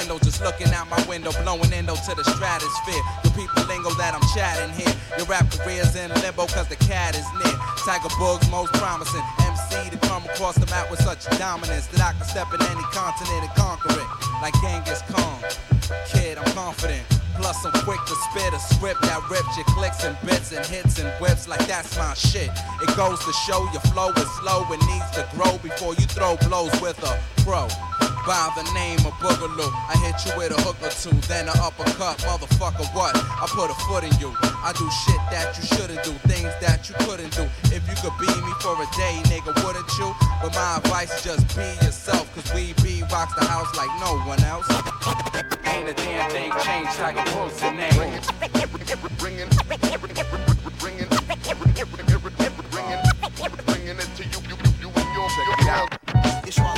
[0.01, 3.03] Just looking out my window, blowing endo to the stratosphere.
[3.21, 4.89] The people lingo that I'm chatting here.
[5.15, 7.53] Your rap career's in limbo, cause the cat is near.
[7.85, 12.13] Tiger Bug's most promising MC to come across the map with such dominance that I
[12.17, 14.09] can step in any continent and conquer it.
[14.41, 15.37] Like Genghis Khan.
[16.09, 17.05] Kid, I'm confident.
[17.37, 20.97] Plus, I'm quick to spit a script that rips your clicks and bits and hits
[20.97, 22.49] and whips like that's my shit.
[22.81, 26.35] It goes to show your flow is slow and needs to grow before you throw
[26.49, 27.13] blows with a
[27.45, 27.69] pro
[28.25, 29.71] by the name of Boogaloo.
[29.89, 32.85] I hit you with a hook or two, then an uppercut, motherfucker.
[32.93, 33.15] What?
[33.15, 34.35] I put a foot in you.
[34.41, 37.43] I do shit that you shouldn't do, things that you couldn't do.
[37.73, 40.13] If you could be me for a day, nigga, wouldn't you?
[40.41, 44.17] But my advice is just be yourself, cause we be rocks the house like no
[44.29, 44.67] one else.
[45.65, 47.93] Ain't a damn thing changed, like a the name.
[49.17, 49.89] Bringing, bringing,
[50.79, 51.09] bringing,
[53.65, 55.27] bringing it to you, you, you, you, and your,
[55.65, 55.89] your,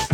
[0.08, 0.13] your.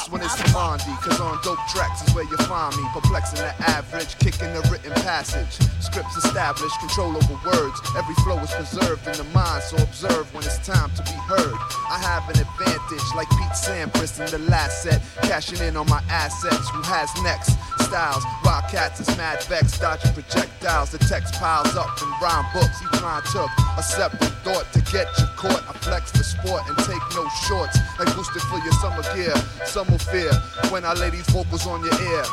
[0.00, 2.82] This one is Tamandi, cause on dope tracks is where you find me.
[2.94, 5.60] Perplexing the average, kicking the written passage.
[5.84, 7.78] Scripts established, control over words.
[7.94, 11.52] Every flow is preserved in the mind, so observe when it's time to be heard.
[11.92, 15.02] I have an advantage, like Pete Sampras in the last set.
[15.20, 16.70] Cashing in on my assets.
[16.70, 17.58] Who has next?
[17.84, 20.92] Styles, Wildcats is mad vex, dodging projectiles.
[20.92, 22.80] The text piles up in rhyme books.
[23.00, 23.48] Trying to
[23.78, 25.64] a separate thought to get you caught.
[25.66, 27.78] I flex the sport and take no shorts.
[27.98, 29.32] Like boosted for your summer gear.
[29.64, 30.30] Some will fear
[30.68, 32.24] when I lay these vocals on your ear.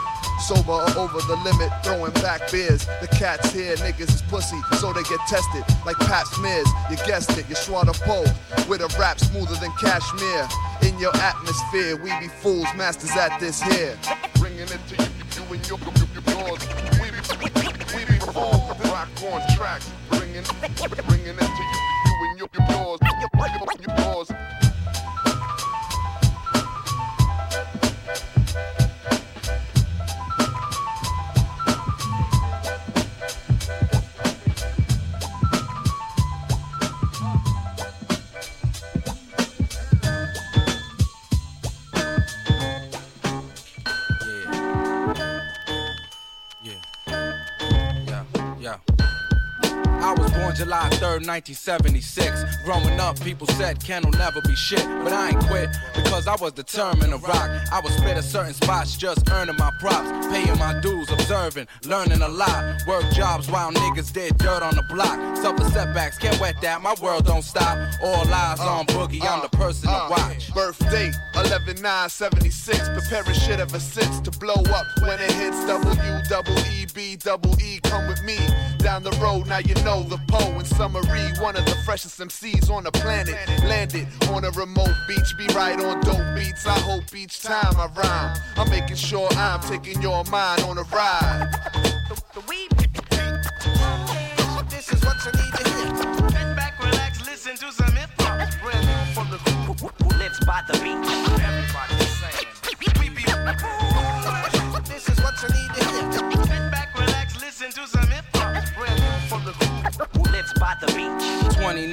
[0.44, 2.86] Sober or over the limit, throwing back beers.
[3.00, 6.68] The cats here, niggas is pussy, so they get tested like pap smears.
[6.92, 8.28] You guessed it, you swat a pole
[8.68, 10.50] with a rap smoother than cashmere.
[10.84, 13.98] In your atmosphere, we be fools, masters at this here.
[14.36, 16.60] Bringing it to you, you and your, your, your yours.
[17.00, 19.82] We be, we be fools, rock on track.
[20.18, 20.44] Bringing,
[21.08, 23.00] bringing it to you, you and your, your yours.
[23.02, 24.47] Your, your, yours.
[51.28, 52.64] 1976.
[52.64, 56.36] Growing up, people said Ken will never be shit, but I ain't quit because I
[56.36, 57.50] was determined to rock.
[57.72, 62.22] I would spit at certain spots, just earning my props, paying my dues, observing, learning
[62.22, 62.82] a lot.
[62.88, 65.38] Work jobs while niggas did dirt on the block.
[65.38, 67.78] Suffer setbacks, can't wet that, my world don't stop.
[68.04, 70.54] All eyes on uh, Boogie, I'm the uh, person to uh, watch.
[70.54, 75.66] Birthday, date 11 9 76, preparing shit ever since to blow up when it hits
[75.66, 77.80] W double E B double E.
[77.84, 78.38] Come with me
[78.80, 82.70] down the road, now you know the pole in summary, one of the freshest MCs
[82.70, 83.36] on the planet.
[83.66, 86.66] Landed on a remote beach, be right on dope beats.
[86.66, 90.84] I hope each time I rhyme, I'm making sure I'm taking your mind on a
[90.84, 91.52] ride.
[94.70, 95.96] This is what you need to hear.
[96.30, 98.50] Sit back, relax, listen to some hip hop.
[99.14, 101.27] From the who lives by the beach.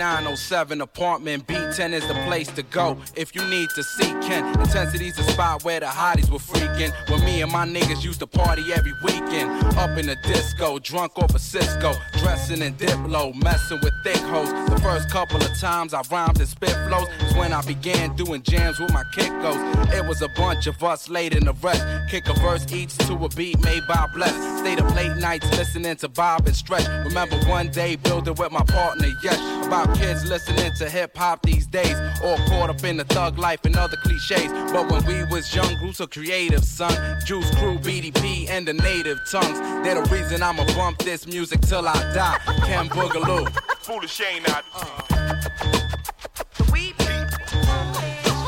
[0.05, 4.45] 907 apartment B10 is the place to go if you need to see Ken.
[4.61, 6.93] Intensity's the spot where the hotties were freaking.
[7.09, 9.51] Where me and my niggas used to party every weekend.
[9.79, 11.95] Up in the disco, drunk off a of Cisco.
[12.19, 14.51] Dressing in Diplo, messing with thick hoes.
[14.69, 18.43] The first couple of times I rhymed and spit flows is when I began doing
[18.43, 19.91] jams with my kickos.
[19.95, 21.83] It was a bunch of us laid in the rest.
[22.11, 24.35] Kick a verse each to a beat made by Bless.
[24.61, 26.87] Stayed up late nights listening to Bob and Stretch.
[27.07, 31.67] Remember one day building with my partner, yes, about kids listening to hip hop these
[31.67, 34.51] days, all caught up in the thug life and other cliches.
[34.73, 36.95] But when we was young, grew so creative, son.
[37.25, 39.59] Juice Crew, BDP, and the native tongues.
[39.85, 42.39] They're the reason I'ma bump this music till I die.
[42.67, 43.51] Ken Boogaloo.
[43.81, 44.65] Foolish ain't not.
[44.75, 45.05] Uh.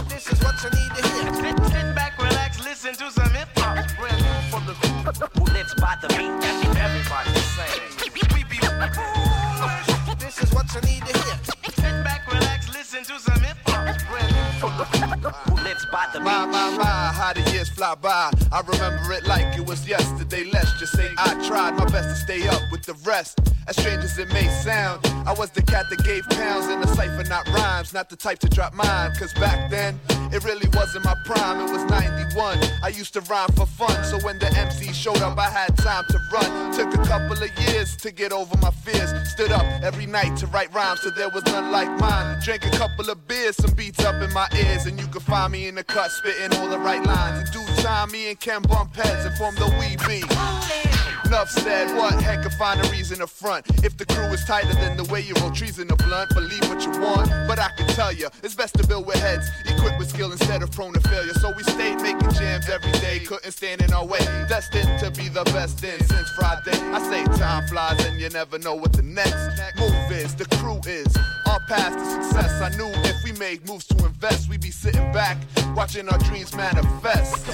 [0.09, 1.35] This is what you need to hear.
[1.35, 3.87] Sit, sit back, relax, listen to some hip hop.
[3.97, 4.75] Brand new from the
[5.39, 6.77] who lives by the beat.
[6.77, 7.86] Everybody's saying.
[10.57, 11.37] What you need to hear.
[11.65, 15.16] Sit back, relax, listen to some hip hop.
[15.79, 18.31] Spot the My, my, my, how the years fly by.
[18.53, 20.45] I remember it like it was yesterday.
[20.53, 23.41] Let's just say I tried my best to stay up with the rest.
[23.69, 26.87] As strange as it may sound, I was the cat that gave pounds in the
[26.89, 27.93] cipher, not rhymes.
[27.93, 29.99] Not the type to drop mine, cause back then,
[30.33, 31.67] it really wasn't my prime.
[31.67, 32.59] It was 91.
[32.83, 36.05] I used to rhyme for fun, so when the MC showed up, I had time
[36.11, 36.73] to run.
[36.73, 39.13] Took a couple of years to get over my fears.
[39.31, 42.39] Stood up every night to write rhymes, so there was none like mine.
[42.45, 45.53] Drank a couple of beers, some beats up in my ears, and you could find
[45.53, 47.49] me in the cut, spitting all the right lines.
[47.49, 50.25] In due time, me and Ken bump heads and form the Wee Bee.
[51.27, 53.67] Enough said, what heck could find a reason to front?
[53.85, 56.63] If the crew is tighter than the way you roll trees in the blunt, believe
[56.69, 57.29] what you want.
[57.49, 60.63] But I can tell you, it's best to build with heads, equipped with skill instead
[60.63, 61.35] of prone to failure.
[61.35, 64.21] So we stayed making jams every day, couldn't stand in our way.
[64.49, 66.79] Destined to be the best in since Friday.
[66.93, 69.35] I say time flies and you never know what the next
[69.81, 70.37] move is.
[70.37, 71.13] The crew is
[71.49, 72.61] our path to success.
[72.61, 75.39] I knew if we made moves to invest, we'd be sitting back,
[75.75, 77.47] watching our dreams manifest.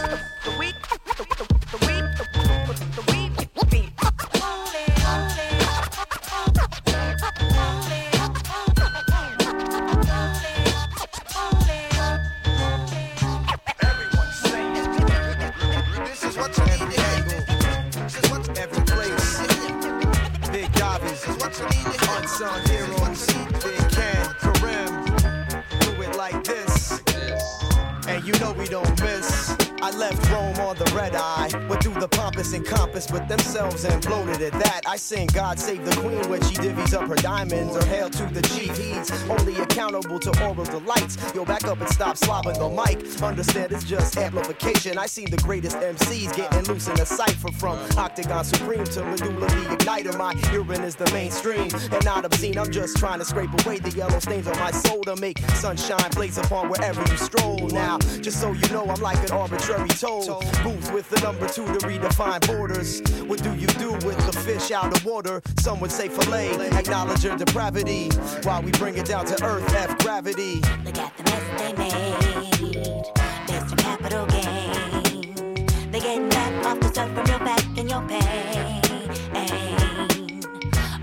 [30.75, 31.52] The red eye.
[31.93, 34.81] Through the pompous and compass with themselves and bloated at that.
[34.87, 37.77] I sing God save the queen when she divvies up her diamonds.
[37.77, 38.75] Or hail to the chief.
[38.79, 41.19] He's only accountable to oral delights.
[41.35, 43.23] Yo, back up and stop slobbing the mic.
[43.23, 44.97] Understand it's just amplification.
[44.97, 49.47] I seen the greatest MCs getting loose in a cipher from Octagon Supreme to Medulla
[49.49, 50.17] the Igniter.
[50.17, 52.57] My urine is the mainstream and not obscene.
[52.57, 56.11] I'm just trying to scrape away the yellow stains on my soul to make sunshine
[56.13, 57.69] blaze upon wherever you stroll.
[57.69, 60.43] Now, just so you know, I'm like an arbitrary toll.
[60.63, 63.01] Booth with the number two to redefine borders.
[63.23, 65.43] What do you do with the fish out of water?
[65.61, 68.09] Some would say fillet, acknowledge your depravity.
[68.43, 70.57] While we bring it down to earth, F gravity.
[70.85, 73.05] Look at the mess they made.
[73.47, 75.91] There's your capital gain.
[75.91, 78.81] They getting that off the stuff from your back and your pain.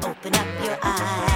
[0.04, 1.29] Open up your eyes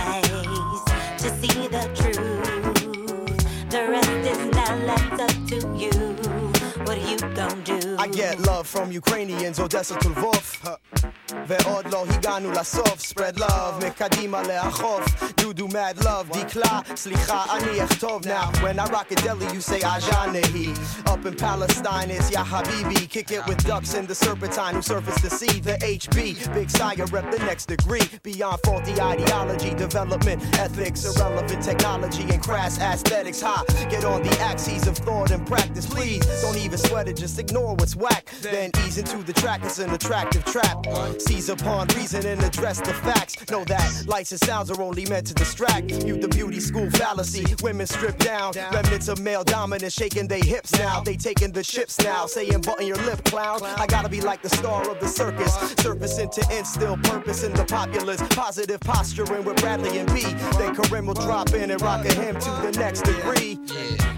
[7.98, 11.22] I get love from Ukrainians, Odessa to Lvov.
[11.47, 15.05] ועוד לא הגענו לסוף, spread love, מקדימה לאחוף,
[15.37, 18.51] דודו mad love, דקלה, סליחה, אני אכתוב now.
[18.62, 20.68] When I rock a deli, you say Ajanahi.
[21.12, 23.09] Up in Palestine, it's Ya Habibi.
[23.09, 26.16] Kick it with ducks in the serpentine who surface the sea, the HB.
[26.55, 28.07] Big sire rep the next degree.
[28.22, 33.41] Beyond faulty ideology, development, ethics, irrelevant technology, and crass aesthetics.
[33.41, 33.57] Ha,
[33.93, 36.22] get on the axes of thought and practice, please.
[36.43, 38.22] Don't even sweat it, just ignore what's whack.
[38.43, 40.76] Then ease into the track, it's an attractive trap.
[41.20, 43.36] Seize upon reason and address the facts.
[43.49, 46.18] Know that lights and sounds are only meant to distract you.
[46.18, 47.45] The beauty school fallacy.
[47.61, 51.01] Women stripped down, remnants of male dominance shaking their hips now.
[51.01, 53.64] They taking the chips now, saying button your lip, clown.
[53.64, 57.66] I gotta be like the star of the circus, surfacing to instill purpose in the
[57.66, 58.22] populace.
[58.30, 60.22] Positive posturing with Bradley and B.
[60.57, 63.59] Then Karim will drop in and rock a hymn to the next degree.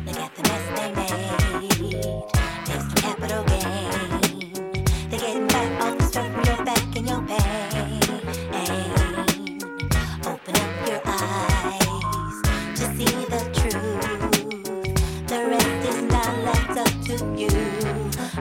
[0.06, 1.45] Look at the mess they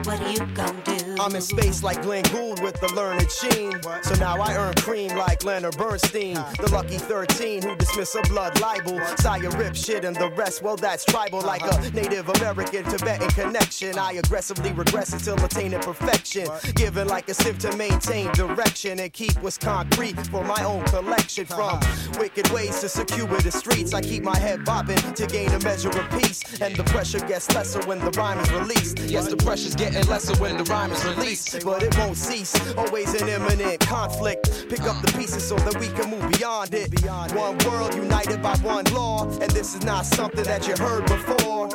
[0.05, 1.04] What are you gonna do?
[1.19, 3.79] I'm in space like Glenn Gould with the learned sheen.
[4.03, 6.35] So now I earn cream like Leonard Bernstein.
[6.35, 8.99] The lucky 13 who dismiss a blood libel.
[9.17, 11.41] Sire rip shit and the rest, well, that's tribal.
[11.41, 13.97] Like a Native American Tibetan connection.
[13.97, 16.47] I aggressively regress until attaining perfection.
[16.75, 21.45] Given like a sieve to maintain direction and keep what's concrete for my own collection.
[21.45, 21.79] From
[22.19, 25.89] wicked ways to secure the streets, I keep my head bobbing to gain a measure
[25.89, 26.43] of peace.
[26.61, 28.99] And the pressure gets lesser when the rhyme is released.
[28.99, 31.63] Yes, the pressure's getting lesser when the rhyme is released.
[31.63, 34.67] But it won't cease, always an imminent conflict.
[34.69, 36.89] Pick up the pieces so that we can move beyond it.
[37.33, 39.23] One world united by one law.
[39.39, 41.69] And this is not something that you heard before.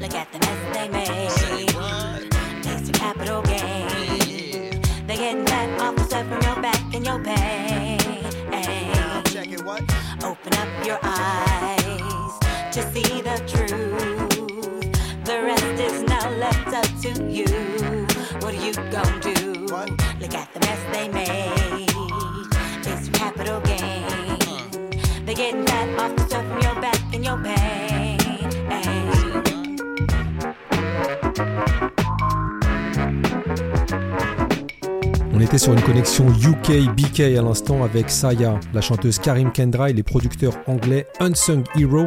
[0.00, 1.08] Look at the mess they made.
[2.62, 4.80] There's the capital gain.
[5.06, 7.98] They're getting back off the stuff from your back and your pain.
[9.24, 9.82] Check it, what?
[10.24, 12.38] Open up your eyes
[12.72, 14.28] to see the truth.
[15.24, 18.01] The rest is now left up to you.
[35.32, 39.92] On était sur une connexion UK-BK à l'instant avec Saya, la chanteuse Karim Kendra et
[39.92, 42.06] les producteurs anglais Unsung Hero.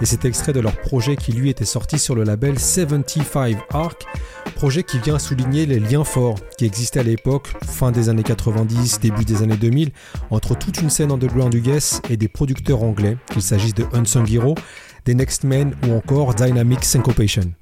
[0.00, 4.06] Et c'est extrait de leur projet qui lui était sorti sur le label 75 Arc
[4.54, 9.00] projet qui vient souligner les liens forts qui existaient à l'époque, fin des années 90,
[9.00, 9.90] début des années 2000,
[10.30, 14.54] entre toute une scène underground US et des producteurs anglais, qu'il s'agisse de Unsung Hero,
[15.04, 17.52] des Next Men ou encore Dynamic Syncopation.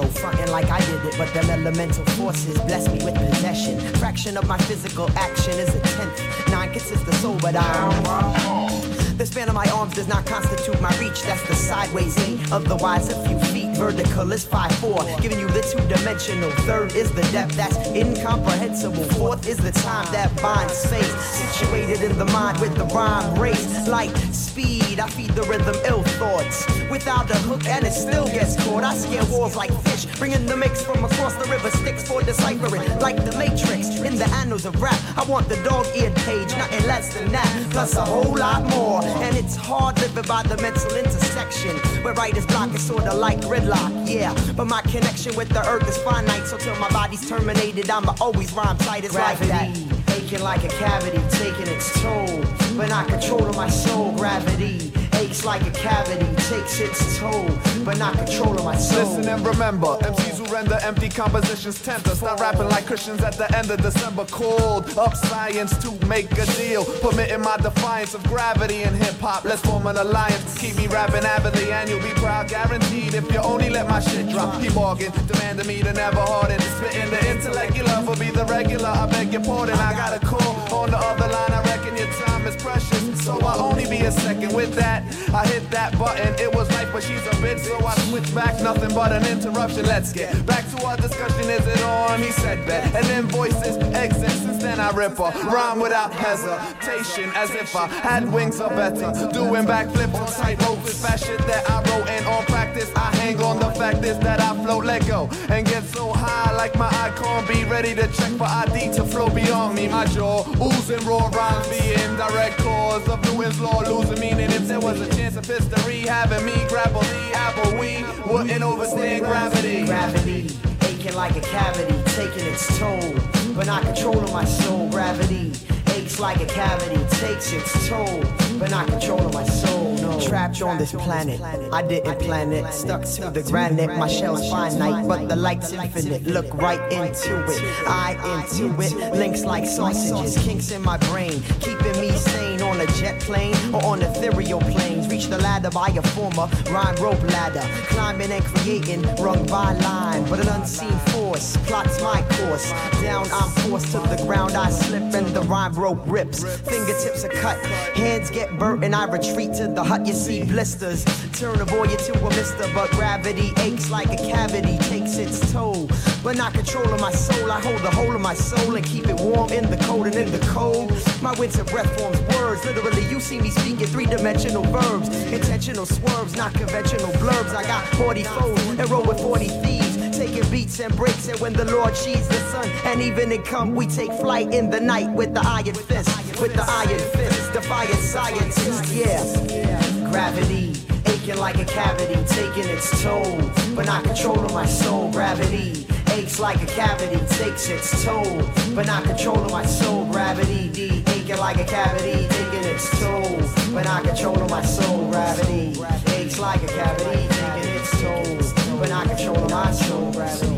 [0.00, 3.78] Fronting like I did it, but them elemental forces bless me with possession.
[3.96, 6.48] Fraction of my physical action is a tenth.
[6.48, 8.04] Nine consists the soul, but I'm.
[8.04, 8.72] wrong.
[9.18, 11.22] The span of my arms does not constitute my reach.
[11.22, 12.40] That's the sideways eight.
[12.50, 13.71] Otherwise, a few feet.
[13.82, 16.52] Vertical is 5-4, giving you the two dimensional.
[16.68, 19.02] Third is the depth that's incomprehensible.
[19.18, 21.12] Fourth is the time that binds space.
[21.24, 23.88] Situated in the mind with the rhyme race.
[23.88, 26.64] Like speed, I feed the rhythm ill thoughts.
[26.92, 28.84] Without a hook, and it still gets caught.
[28.84, 31.68] I scale walls like fish, bringing the mix from across the river.
[31.70, 33.88] Sticks for deciphering, like the Matrix.
[34.02, 37.66] In the annals of rap, I want the dog eared page, nothing less than that.
[37.70, 39.02] Plus a whole lot more.
[39.24, 41.76] And it's hard living by the mental intersection.
[42.04, 43.71] Where writer's block is sorta like gridlock,
[44.04, 44.34] yeah.
[44.56, 48.52] But my connection with the earth is finite, so till my body's terminated, I'ma always
[48.52, 49.68] rhyme tight as like that.
[50.10, 52.44] Aching like a cavity, taking its toll.
[52.76, 54.92] But not controlling my soul, gravity
[55.22, 57.48] aches like a cavity, takes its toll,
[57.84, 59.16] but not controlling my soul.
[59.16, 63.34] Listen and remember, MCs who render empty compositions tend to start rapping like Christians at
[63.34, 64.24] the end of December.
[64.26, 69.44] Called up science to make a deal, permitting my defiance of gravity in hip hop.
[69.44, 73.14] Let's form an alliance, keep me rapping avidly, and you'll be proud, guaranteed.
[73.14, 76.60] If you only let my shit drop, keep bargain, demanding me to never harden.
[76.60, 78.88] Spitting the intellect, your love will be the regular.
[78.88, 81.52] I beg your pardon, I got a call on the other line.
[81.52, 85.02] I reckon your time is precious, so I'll only be a second with that.
[85.34, 88.60] I hit that button, it was right, but she's a bitch, so I switch back,
[88.62, 89.86] nothing but an interruption.
[89.86, 91.50] Let's get back to our discussion.
[91.50, 92.20] Is it on?
[92.20, 94.30] He said bet, and then voices exit.
[94.30, 99.12] Since then I rip her, rhyme without hesitation, as if I had wings or better.
[99.32, 103.14] Doing backflips on tight ropes with fast shit that I wrote, and on practice I
[103.16, 103.58] hang on.
[103.58, 107.46] The fact is that I float, let go, and get so high like my icon.
[107.46, 109.88] Be ready to check for ID to flow beyond me.
[109.88, 114.80] My jaw oozing raw rhymes, being direct cause of Newton's law, losing meaning if there
[114.80, 119.84] was a chance of history having me grapple the apple, we wouldn't overstand gravity.
[119.84, 123.14] Gravity, aching like a cavity, taking its toll,
[123.54, 124.88] but not controlling my soul.
[124.90, 125.52] Gravity
[125.94, 128.22] aches like a cavity, takes its toll,
[128.58, 129.94] but not controlling my soul.
[129.96, 130.20] No.
[130.20, 131.40] Trapped on this planet,
[131.72, 132.72] I didn't plan it.
[132.72, 136.24] Stuck to the granite, my shell's finite, but the light's infinite.
[136.24, 139.14] Look right into it, I into it.
[139.14, 143.84] Links like sausages, kinks in my brain, keeping me sane on a jet plane or
[143.84, 145.06] on ethereal planes.
[145.08, 150.24] Reach the ladder by a former rhyme rope ladder, climbing and creating rung by line,
[150.30, 152.70] but an unseen force plots my course.
[153.02, 156.42] Down I'm forced to the ground, I slip and the rhyme rope rips.
[156.60, 157.58] Fingertips are cut,
[157.94, 160.06] hands get burnt, and I retreat to the hut.
[160.06, 164.78] You see blisters, turn a boy into a mister, but gravity aches like a cavity,
[164.78, 165.88] takes its toll.
[166.22, 169.18] But not controlling my soul, I hold the whole of my soul and keep it
[169.20, 170.92] warm in the cold and in the cold.
[171.20, 173.04] My winter breath forms words, literally.
[173.10, 177.54] You see me speaking three dimensional verbs, intentional swerves, not conventional blurbs.
[177.56, 181.52] I got 40 foes and roll with 40 thieves taking beats and breaks and when
[181.54, 185.10] the Lord she's the sun and even in come we take flight in the night
[185.10, 190.74] with the iron fist with the iron fist defiant scientists yeah gravity
[191.06, 196.62] aching like a cavity taking its toll but not controlling my soul gravity aches like
[196.62, 198.42] a cavity takes its toll.
[198.74, 203.74] But not controlling my soul gravity D aching like a cavity taking its toll.
[203.74, 205.80] But not controlling my soul gravity
[206.12, 208.78] aches like a cavity taking its toll.
[208.78, 210.51] But not controlling my soul gravity.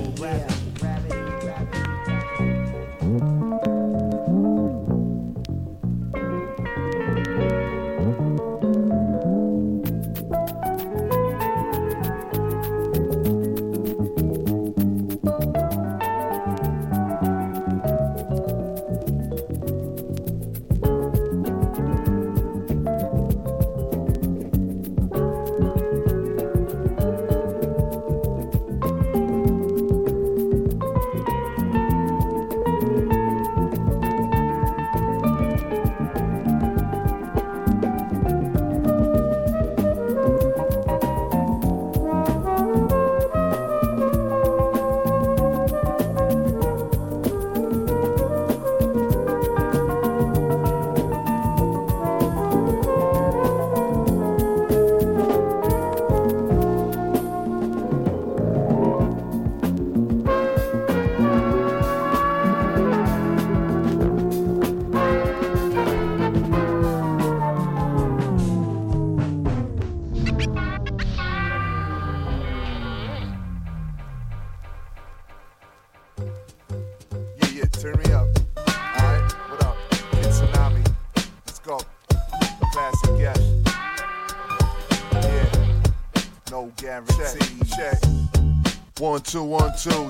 [89.35, 90.04] Two, one, two,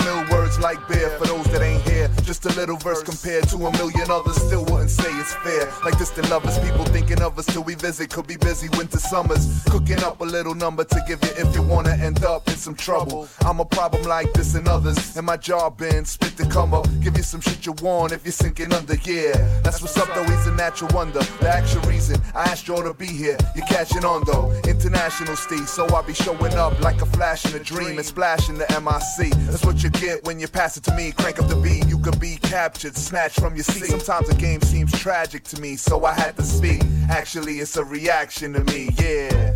[0.00, 2.08] Spill some ill words like beer for those that ain't here.
[2.22, 4.36] Just a little verse compared to a million others.
[4.36, 5.72] Still wouldn't say it's fair.
[5.84, 8.10] Like distant lovers, people thinking of us till we visit.
[8.10, 9.64] Could be busy winter summers.
[9.64, 12.74] Cooking up a little number to give you if you wanna end up in some
[12.74, 13.28] trouble.
[13.40, 15.16] I'm a problem like this and others.
[15.16, 16.86] And my job been spit to come up.
[17.00, 18.94] Give you some shit you want if you're sinking under.
[18.94, 19.32] Yeah,
[19.62, 20.24] that's what's up though.
[20.24, 21.20] He's a natural wonder.
[21.40, 23.36] The actual reason I asked you all to be here.
[23.54, 24.52] You're catching on though.
[24.66, 25.68] International Steve.
[25.68, 29.32] So I be showing up like a flash in a dream and splashing the MIC.
[29.46, 31.12] That's what you get when you pass it to me.
[31.12, 33.86] Crank up the beat, you could be captured, snatched from your seat.
[33.86, 36.82] Sometimes a game seems tragic to me, so I had to speak.
[37.08, 39.52] Actually, it's a reaction to me, yeah.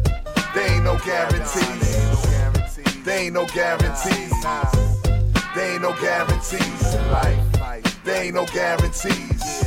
[0.55, 3.05] They ain't no guarantees.
[3.05, 4.33] They ain't no guarantees.
[5.55, 8.03] They ain't no guarantees life.
[8.05, 9.65] There ain't no guarantees.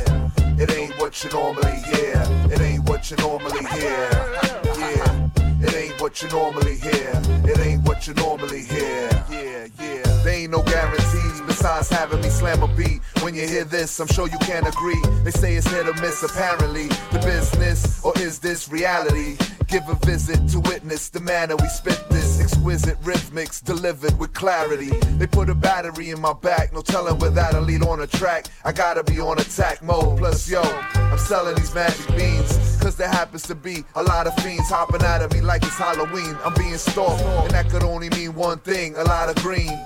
[0.60, 2.22] It ain't what you normally hear.
[2.52, 4.10] It ain't what you normally hear.
[4.78, 5.17] Yeah.
[5.98, 7.12] What you normally hear.
[7.44, 9.08] It ain't what you normally hear.
[9.28, 10.02] Yeah, yeah.
[10.22, 13.02] There ain't no guarantees besides having me slam a beat.
[13.20, 15.00] When you hear this, I'm sure you can't agree.
[15.24, 16.86] They say it's hit or miss, apparently.
[17.12, 19.36] The business, or is this reality?
[19.66, 24.90] Give a visit to witness the manner we spit this exquisite rhythmics delivered with clarity.
[25.18, 28.46] They put a battery in my back, no telling where that'll lead on a track.
[28.64, 30.18] I gotta be on attack mode.
[30.18, 30.62] Plus, yo,
[30.94, 32.67] I'm selling these magic beans.
[32.88, 35.76] Cause there happens to be a lot of fiends hopping out of me like it's
[35.76, 36.34] Halloween.
[36.42, 39.78] I'm being stalked, and that could only mean one thing a lot of green.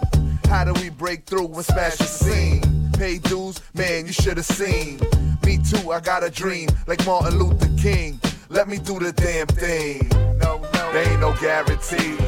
[0.44, 2.92] How do we break through and smash the scene?
[2.92, 5.00] Pay dues, man, you should have seen.
[5.44, 8.20] Me too, I got a dream, like Martin Luther King.
[8.50, 10.08] Let me do the damn thing.
[10.38, 12.20] No, no, there ain't no guarantees.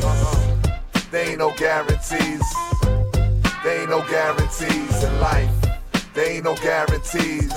[1.13, 2.43] They ain't no guarantees.
[3.63, 5.55] They ain't no guarantees in life.
[6.15, 7.53] They ain't no guarantees.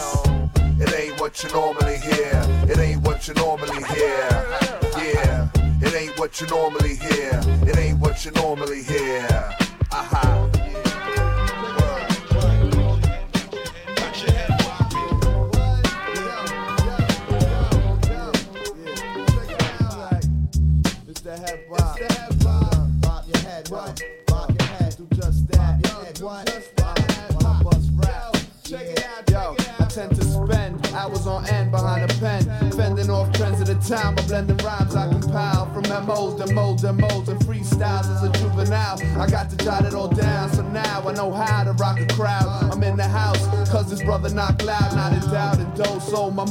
[0.80, 2.42] It ain't what you normally hear.
[2.70, 4.30] It ain't what you normally hear.
[4.98, 5.50] Yeah.
[5.82, 7.40] It ain't what you normally hear.
[7.68, 9.28] It ain't what you normally hear.
[9.92, 10.50] Aha.
[10.54, 10.57] It's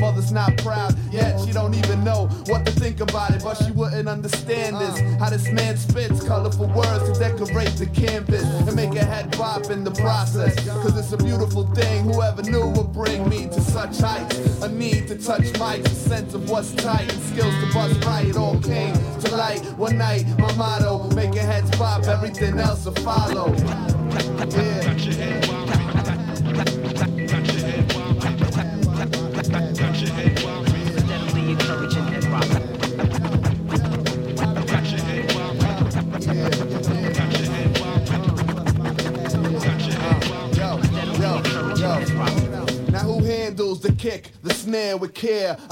[0.01, 3.71] mother's not proud, yet she don't even know what to think about it, but she
[3.73, 5.01] wouldn't understand this.
[5.21, 9.71] How this man spits colorful words to decorate the canvas and make a head bop
[9.71, 10.55] in the process.
[10.69, 14.63] Cause it's a beautiful thing, whoever knew would bring me to such heights.
[14.63, 18.27] A need to touch mics, a sense of what's tight, and skills to bust right.
[18.27, 20.27] It all came to light one night.
[20.39, 23.55] My motto: making heads pop, everything else will follow.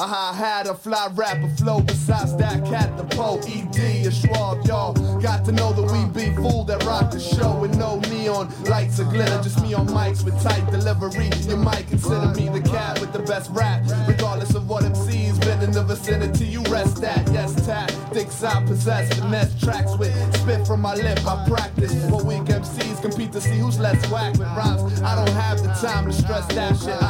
[0.06, 0.14] Care?
[0.14, 4.92] A hi-hat, a fly rapper flow besides that cat, the Poe, ED, a Schwab, y'all.
[5.20, 9.00] Got to know that we be fool that rock the show with no neon lights
[9.00, 9.40] or glitter.
[9.42, 11.30] Just me on mics with tight delivery.
[11.48, 15.62] You might consider me the cat with the best rap, regardless of what MC's been
[15.62, 16.46] in the vicinity.
[16.46, 21.18] You rest at, yes, tactics I possess, the finesse tracks with spit from my lip.
[21.26, 25.02] I practice what weak MCs compete to see who's less whack with rhymes.
[25.02, 27.03] I don't have the time to stress that shit.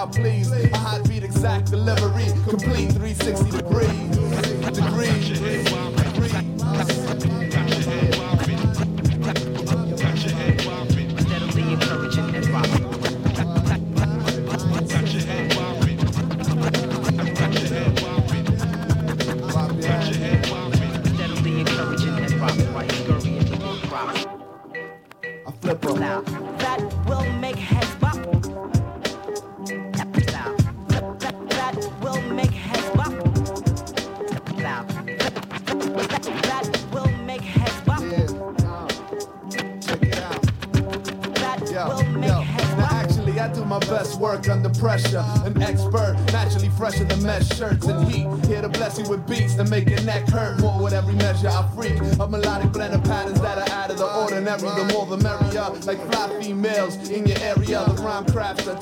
[0.00, 0.52] Crowd pleased.
[0.52, 3.90] A hot beat, exact delivery, complete 360 degrees.
[4.72, 5.79] Degrees.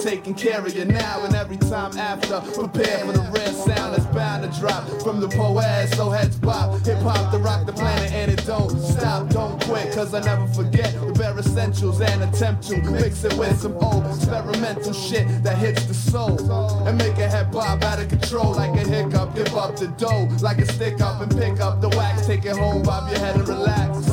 [0.09, 2.41] Taking care of you now and every time after.
[2.59, 5.89] Prepare for the rare sound that's bound to drop from the poet.
[5.97, 9.93] So heads bop, hip hop to rock the planet and it don't stop, don't quit.
[9.95, 14.07] Cause I never forget the bare essentials and attempt to mix it with some old
[14.07, 16.39] experimental shit that hits the soul
[16.87, 19.35] and make a head bob out of control like a hiccup.
[19.35, 22.27] Give up the dough like a stick up and pick up the wax.
[22.27, 24.09] Take it home, bob your head and relax.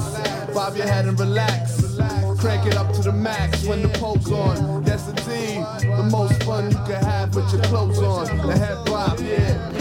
[0.53, 1.81] Bob your head and relax.
[2.39, 4.85] Crank it up to the max when the pole's on.
[4.94, 4.94] Most
[6.63, 8.27] you can have with your clothes on.
[8.27, 8.77] Head
[9.21, 9.75] yeah.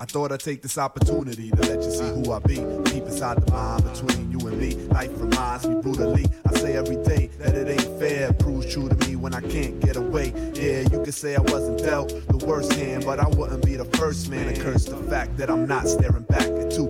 [0.00, 2.56] I thought I'd take this opportunity to let you see who I be.
[2.90, 4.74] Deep inside the mind between you and me.
[4.88, 6.26] Life reminds me brutally.
[6.46, 8.32] I say every day that it ain't fair.
[8.34, 10.32] Proves true to me when I can't get away.
[10.54, 13.86] Yeah, you could say I wasn't dealt the worst hand, but I wouldn't be the
[13.96, 16.88] first man to curse the fact that I'm not staring back at two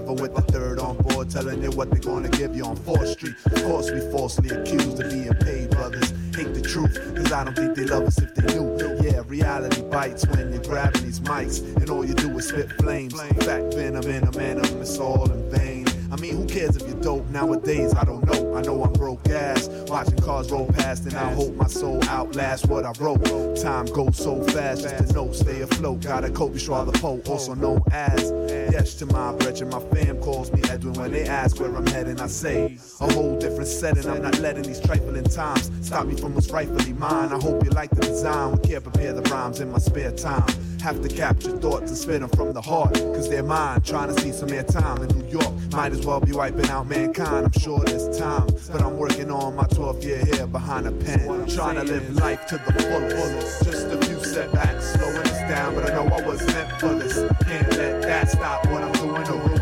[0.00, 3.08] river with the third on board, telling you what they're gonna give you on 4th
[3.08, 3.34] Street.
[3.46, 6.10] Of course, we falsely accused of being paid brothers.
[6.34, 8.68] Hate the truth, cause I don't think they love us if they knew.
[9.02, 13.14] Yeah, reality bites when you're grabbing these mics, and all you do is spit flames.
[13.44, 15.77] Fact venom in a venom, it's all in vain.
[16.10, 17.94] I mean, who cares if you're dope nowadays?
[17.94, 18.56] I don't know.
[18.56, 19.68] I know I'm broke ass.
[19.88, 23.24] Watching cars roll past, and I hope my soul outlasts what I wrote.
[23.60, 26.00] Time goes so fast, just to know, stay afloat.
[26.00, 28.32] Got a Kobe Straw the Poe, also known as.
[28.72, 32.20] Yes, to my brethren, my fam calls me Edwin when they ask where I'm heading.
[32.20, 34.08] I say, a whole different setting.
[34.08, 37.32] I'm not letting these trifling times stop me from what's rightfully mine.
[37.32, 38.52] I hope you like the design.
[38.52, 40.46] We can't prepare the rhymes in my spare time.
[40.82, 43.80] Have to capture thoughts and spit them from the heart, cause they're mine.
[43.82, 45.52] Trying to see some air time in New York.
[45.72, 47.46] Might as well be wiping out mankind.
[47.46, 51.46] I'm sure there's time, but I'm working on my 12th year here behind a pen.
[51.46, 53.64] Trying to live life to the fullest.
[53.64, 57.14] Just a few setbacks, slowing us down, but I know I was meant for this.
[57.44, 59.57] Can't let that stop what I'm doing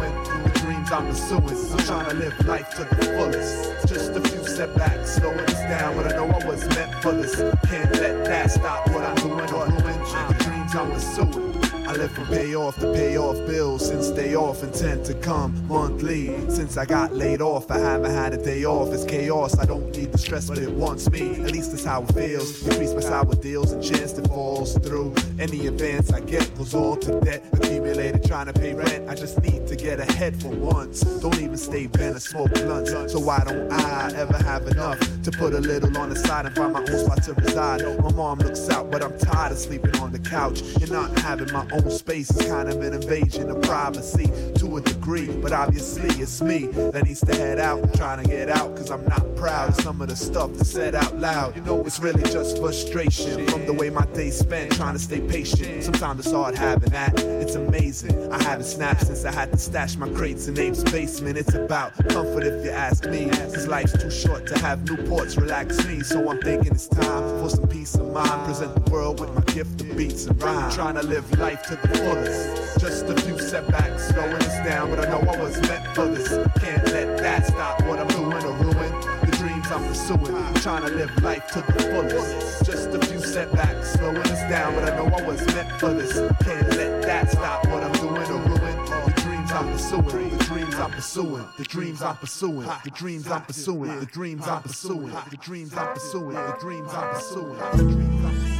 [0.93, 1.73] I'm pursuing.
[1.73, 3.89] I'm trying to live life to the fullest.
[3.89, 7.37] Just a few setbacks, slowing us down, but I know I was meant for this.
[7.69, 11.56] Can't let that stop what I'm doing or ruin the dreams I'm pursuing.
[11.87, 16.35] I live from payoff to pay off bills since day off intend to come monthly.
[16.51, 18.93] Since I got laid off, I haven't had a day off.
[18.93, 19.57] It's chaos.
[19.57, 21.37] I don't need the stress, but it wants me.
[21.45, 22.67] At least that's how it feels.
[22.67, 25.15] Increase my sour deals and chance that falls through.
[25.39, 27.45] Any advance I get goes all to debt.
[27.53, 29.09] Accumulated trying to pay rent.
[29.09, 31.03] I just need to get ahead for once.
[31.03, 32.91] Don't even stay bent or smoke blunts.
[33.13, 36.55] So why don't I ever have enough to put a little on the side and
[36.57, 37.83] find my own spot to reside?
[38.01, 41.53] My mom looks out, but I'm tired of sleeping on the couch and not having
[41.53, 42.31] my own space.
[42.31, 44.27] Is kind of an invasion of privacy
[44.59, 47.95] to a degree, but obviously it's me that needs to head out.
[47.95, 50.95] Trying to get out because I'm not proud of some of the stuff that's said
[50.95, 51.57] out loud.
[51.57, 55.21] You know, it's really just frustration from the way my days spent trying to stay
[55.21, 55.85] patient.
[55.85, 57.19] Sometimes it's hard having that.
[57.21, 58.33] It's amazing.
[58.33, 61.39] I haven't snapped since I had to stash my crates in Abe's basement.
[61.39, 63.29] It's about comfort if you ask me.
[63.29, 66.03] Cause life's too short to have Newports relax me.
[66.03, 68.47] So I'm thinking it's time for some peace of mind.
[68.47, 70.71] Present the world with my gift of beats and rhyme.
[70.73, 72.79] Trying to live life to the fullest.
[72.79, 76.29] Just a few setbacks slowing us down, but I know I was meant for this.
[76.61, 78.93] Can't let that stop what I'm doing or ruin
[79.23, 80.37] the dreams I'm pursuing.
[80.37, 82.65] I'm trying to live life to the fullest.
[82.65, 86.13] Just a few setbacks slowing us down, but I know I was meant for this.
[86.45, 90.37] Can't let that stop what I'm doing or ruin the dreams I'm pursuing.
[90.37, 91.45] The dreams I'm pursuing.
[91.57, 92.69] The dreams I'm pursuing.
[92.85, 94.01] The dreams I'm pursuing.
[94.01, 94.07] The dreams I'm pursuing.
[94.07, 95.11] The dreams I'm pursuing.
[95.31, 96.35] The dreams I'm pursuing.
[96.35, 98.56] The dreams I'm pursuing.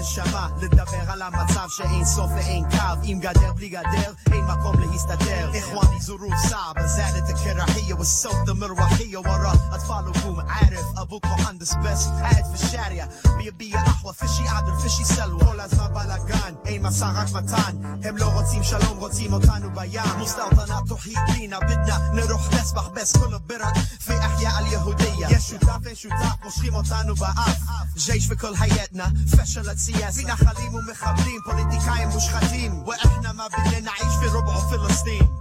[0.00, 5.50] בנשמה לדבר על המצב שאין סוף ואין קו עם גדר בלי גדר, אין מקום להסתדר
[5.58, 12.44] إخواني ظروف صعبة زادت الكراهية والصوت المروحية ورا أطفال وقوم عارف أبوك مهندس بس قاعد
[12.44, 13.08] في الشارع
[13.38, 18.24] بيبيع قهوة فشي قعدوا الفشي سلوى כל הזמן בלאגן, אין מסע רק מתן הם לא
[18.24, 24.18] רוצים שלום, רוצים אותנו בים مستوطنات توحيد لينا بدنا نروح نسبح بس كله برق في
[24.18, 27.58] أحياء اليهودية יש שותף אין שותף מושכים אותנו באף
[27.96, 29.12] جيش في كل حياتنا
[29.91, 35.40] السياسة فينا خليم ومخابرين بوليتيكايين مشخاتين وإحنا ما بدنا نعيش في ربع فلسطين.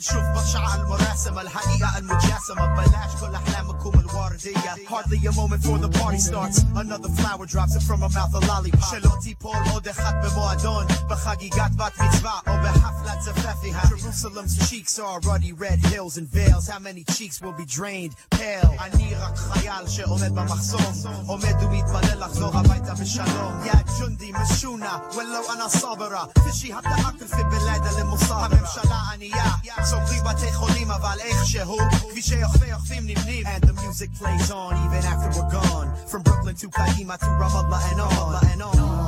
[0.00, 3.99] بتشوف بشعة المراسمة الحقيقة المجسمة بلاش كل أحلامكم
[4.46, 4.74] idea.
[4.88, 6.64] Hardly a moment for the party starts.
[6.76, 8.90] Another flower drops it from her mouth, a lollipop.
[8.90, 13.80] שלא תיפול עוד אחת במועדון, בחגיגת בת מצווה או בחפלת צפפייה.
[13.80, 16.68] Jerusalem's cheeks are ruddy red hills and veils.
[16.68, 18.14] How many cheeks will be drained?
[18.30, 18.80] Pale.
[18.80, 20.92] אני רק חייל שעומד במחסום,
[21.26, 23.64] עומד ומתפלל לחזור הביתה בשלום.
[23.64, 26.24] יא ג'ונדי משונה, ולא אנא סברה.
[26.48, 28.44] תשי הבטחת אלפי בלידה למוסרה.
[28.44, 29.52] הממשלה ענייה,
[29.84, 31.78] סוגרים בתי חולים אבל איכשהו,
[32.10, 33.46] כבישי יחפי יחפים נמנים.
[33.46, 35.94] And the music plays on even after we're gone.
[36.06, 38.44] From Brooklyn to Kahima to Ramallah and on.
[38.52, 39.00] And on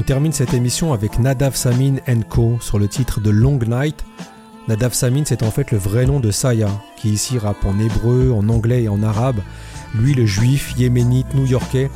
[0.00, 1.96] On termine cette émission avec Nadav Samin
[2.26, 4.02] Co sur le titre de Long Night.
[4.66, 8.32] Nadav Samin, c'est en fait le vrai nom de Saya, qui ici rappe en hébreu,
[8.32, 9.40] en anglais et en arabe.
[9.94, 11.90] Lui, le juif yéménite new-yorkais,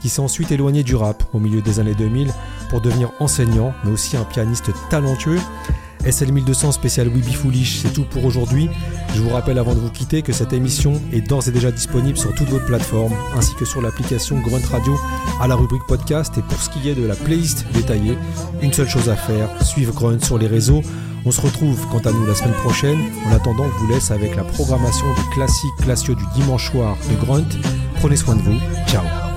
[0.00, 2.30] qui s'est ensuite éloigné du rap au milieu des années 2000
[2.68, 5.40] pour devenir enseignant, mais aussi un pianiste talentueux.
[6.04, 8.70] SL 1200 spécial Weeby Foolish, c'est tout pour aujourd'hui.
[9.14, 12.16] Je vous rappelle avant de vous quitter que cette émission est d'ores et déjà disponible
[12.16, 14.98] sur toutes vos plateformes, ainsi que sur l'application Grunt Radio
[15.40, 16.38] à la rubrique podcast.
[16.38, 18.16] Et pour ce qui est de la playlist détaillée,
[18.62, 20.82] une seule chose à faire, suivre Grunt sur les réseaux.
[21.24, 23.00] On se retrouve quant à nous la semaine prochaine.
[23.26, 27.16] En attendant, je vous laisse avec la programmation des classiques classiaux du dimanche soir de
[27.16, 27.48] Grunt.
[27.96, 28.58] Prenez soin de vous.
[28.86, 29.27] Ciao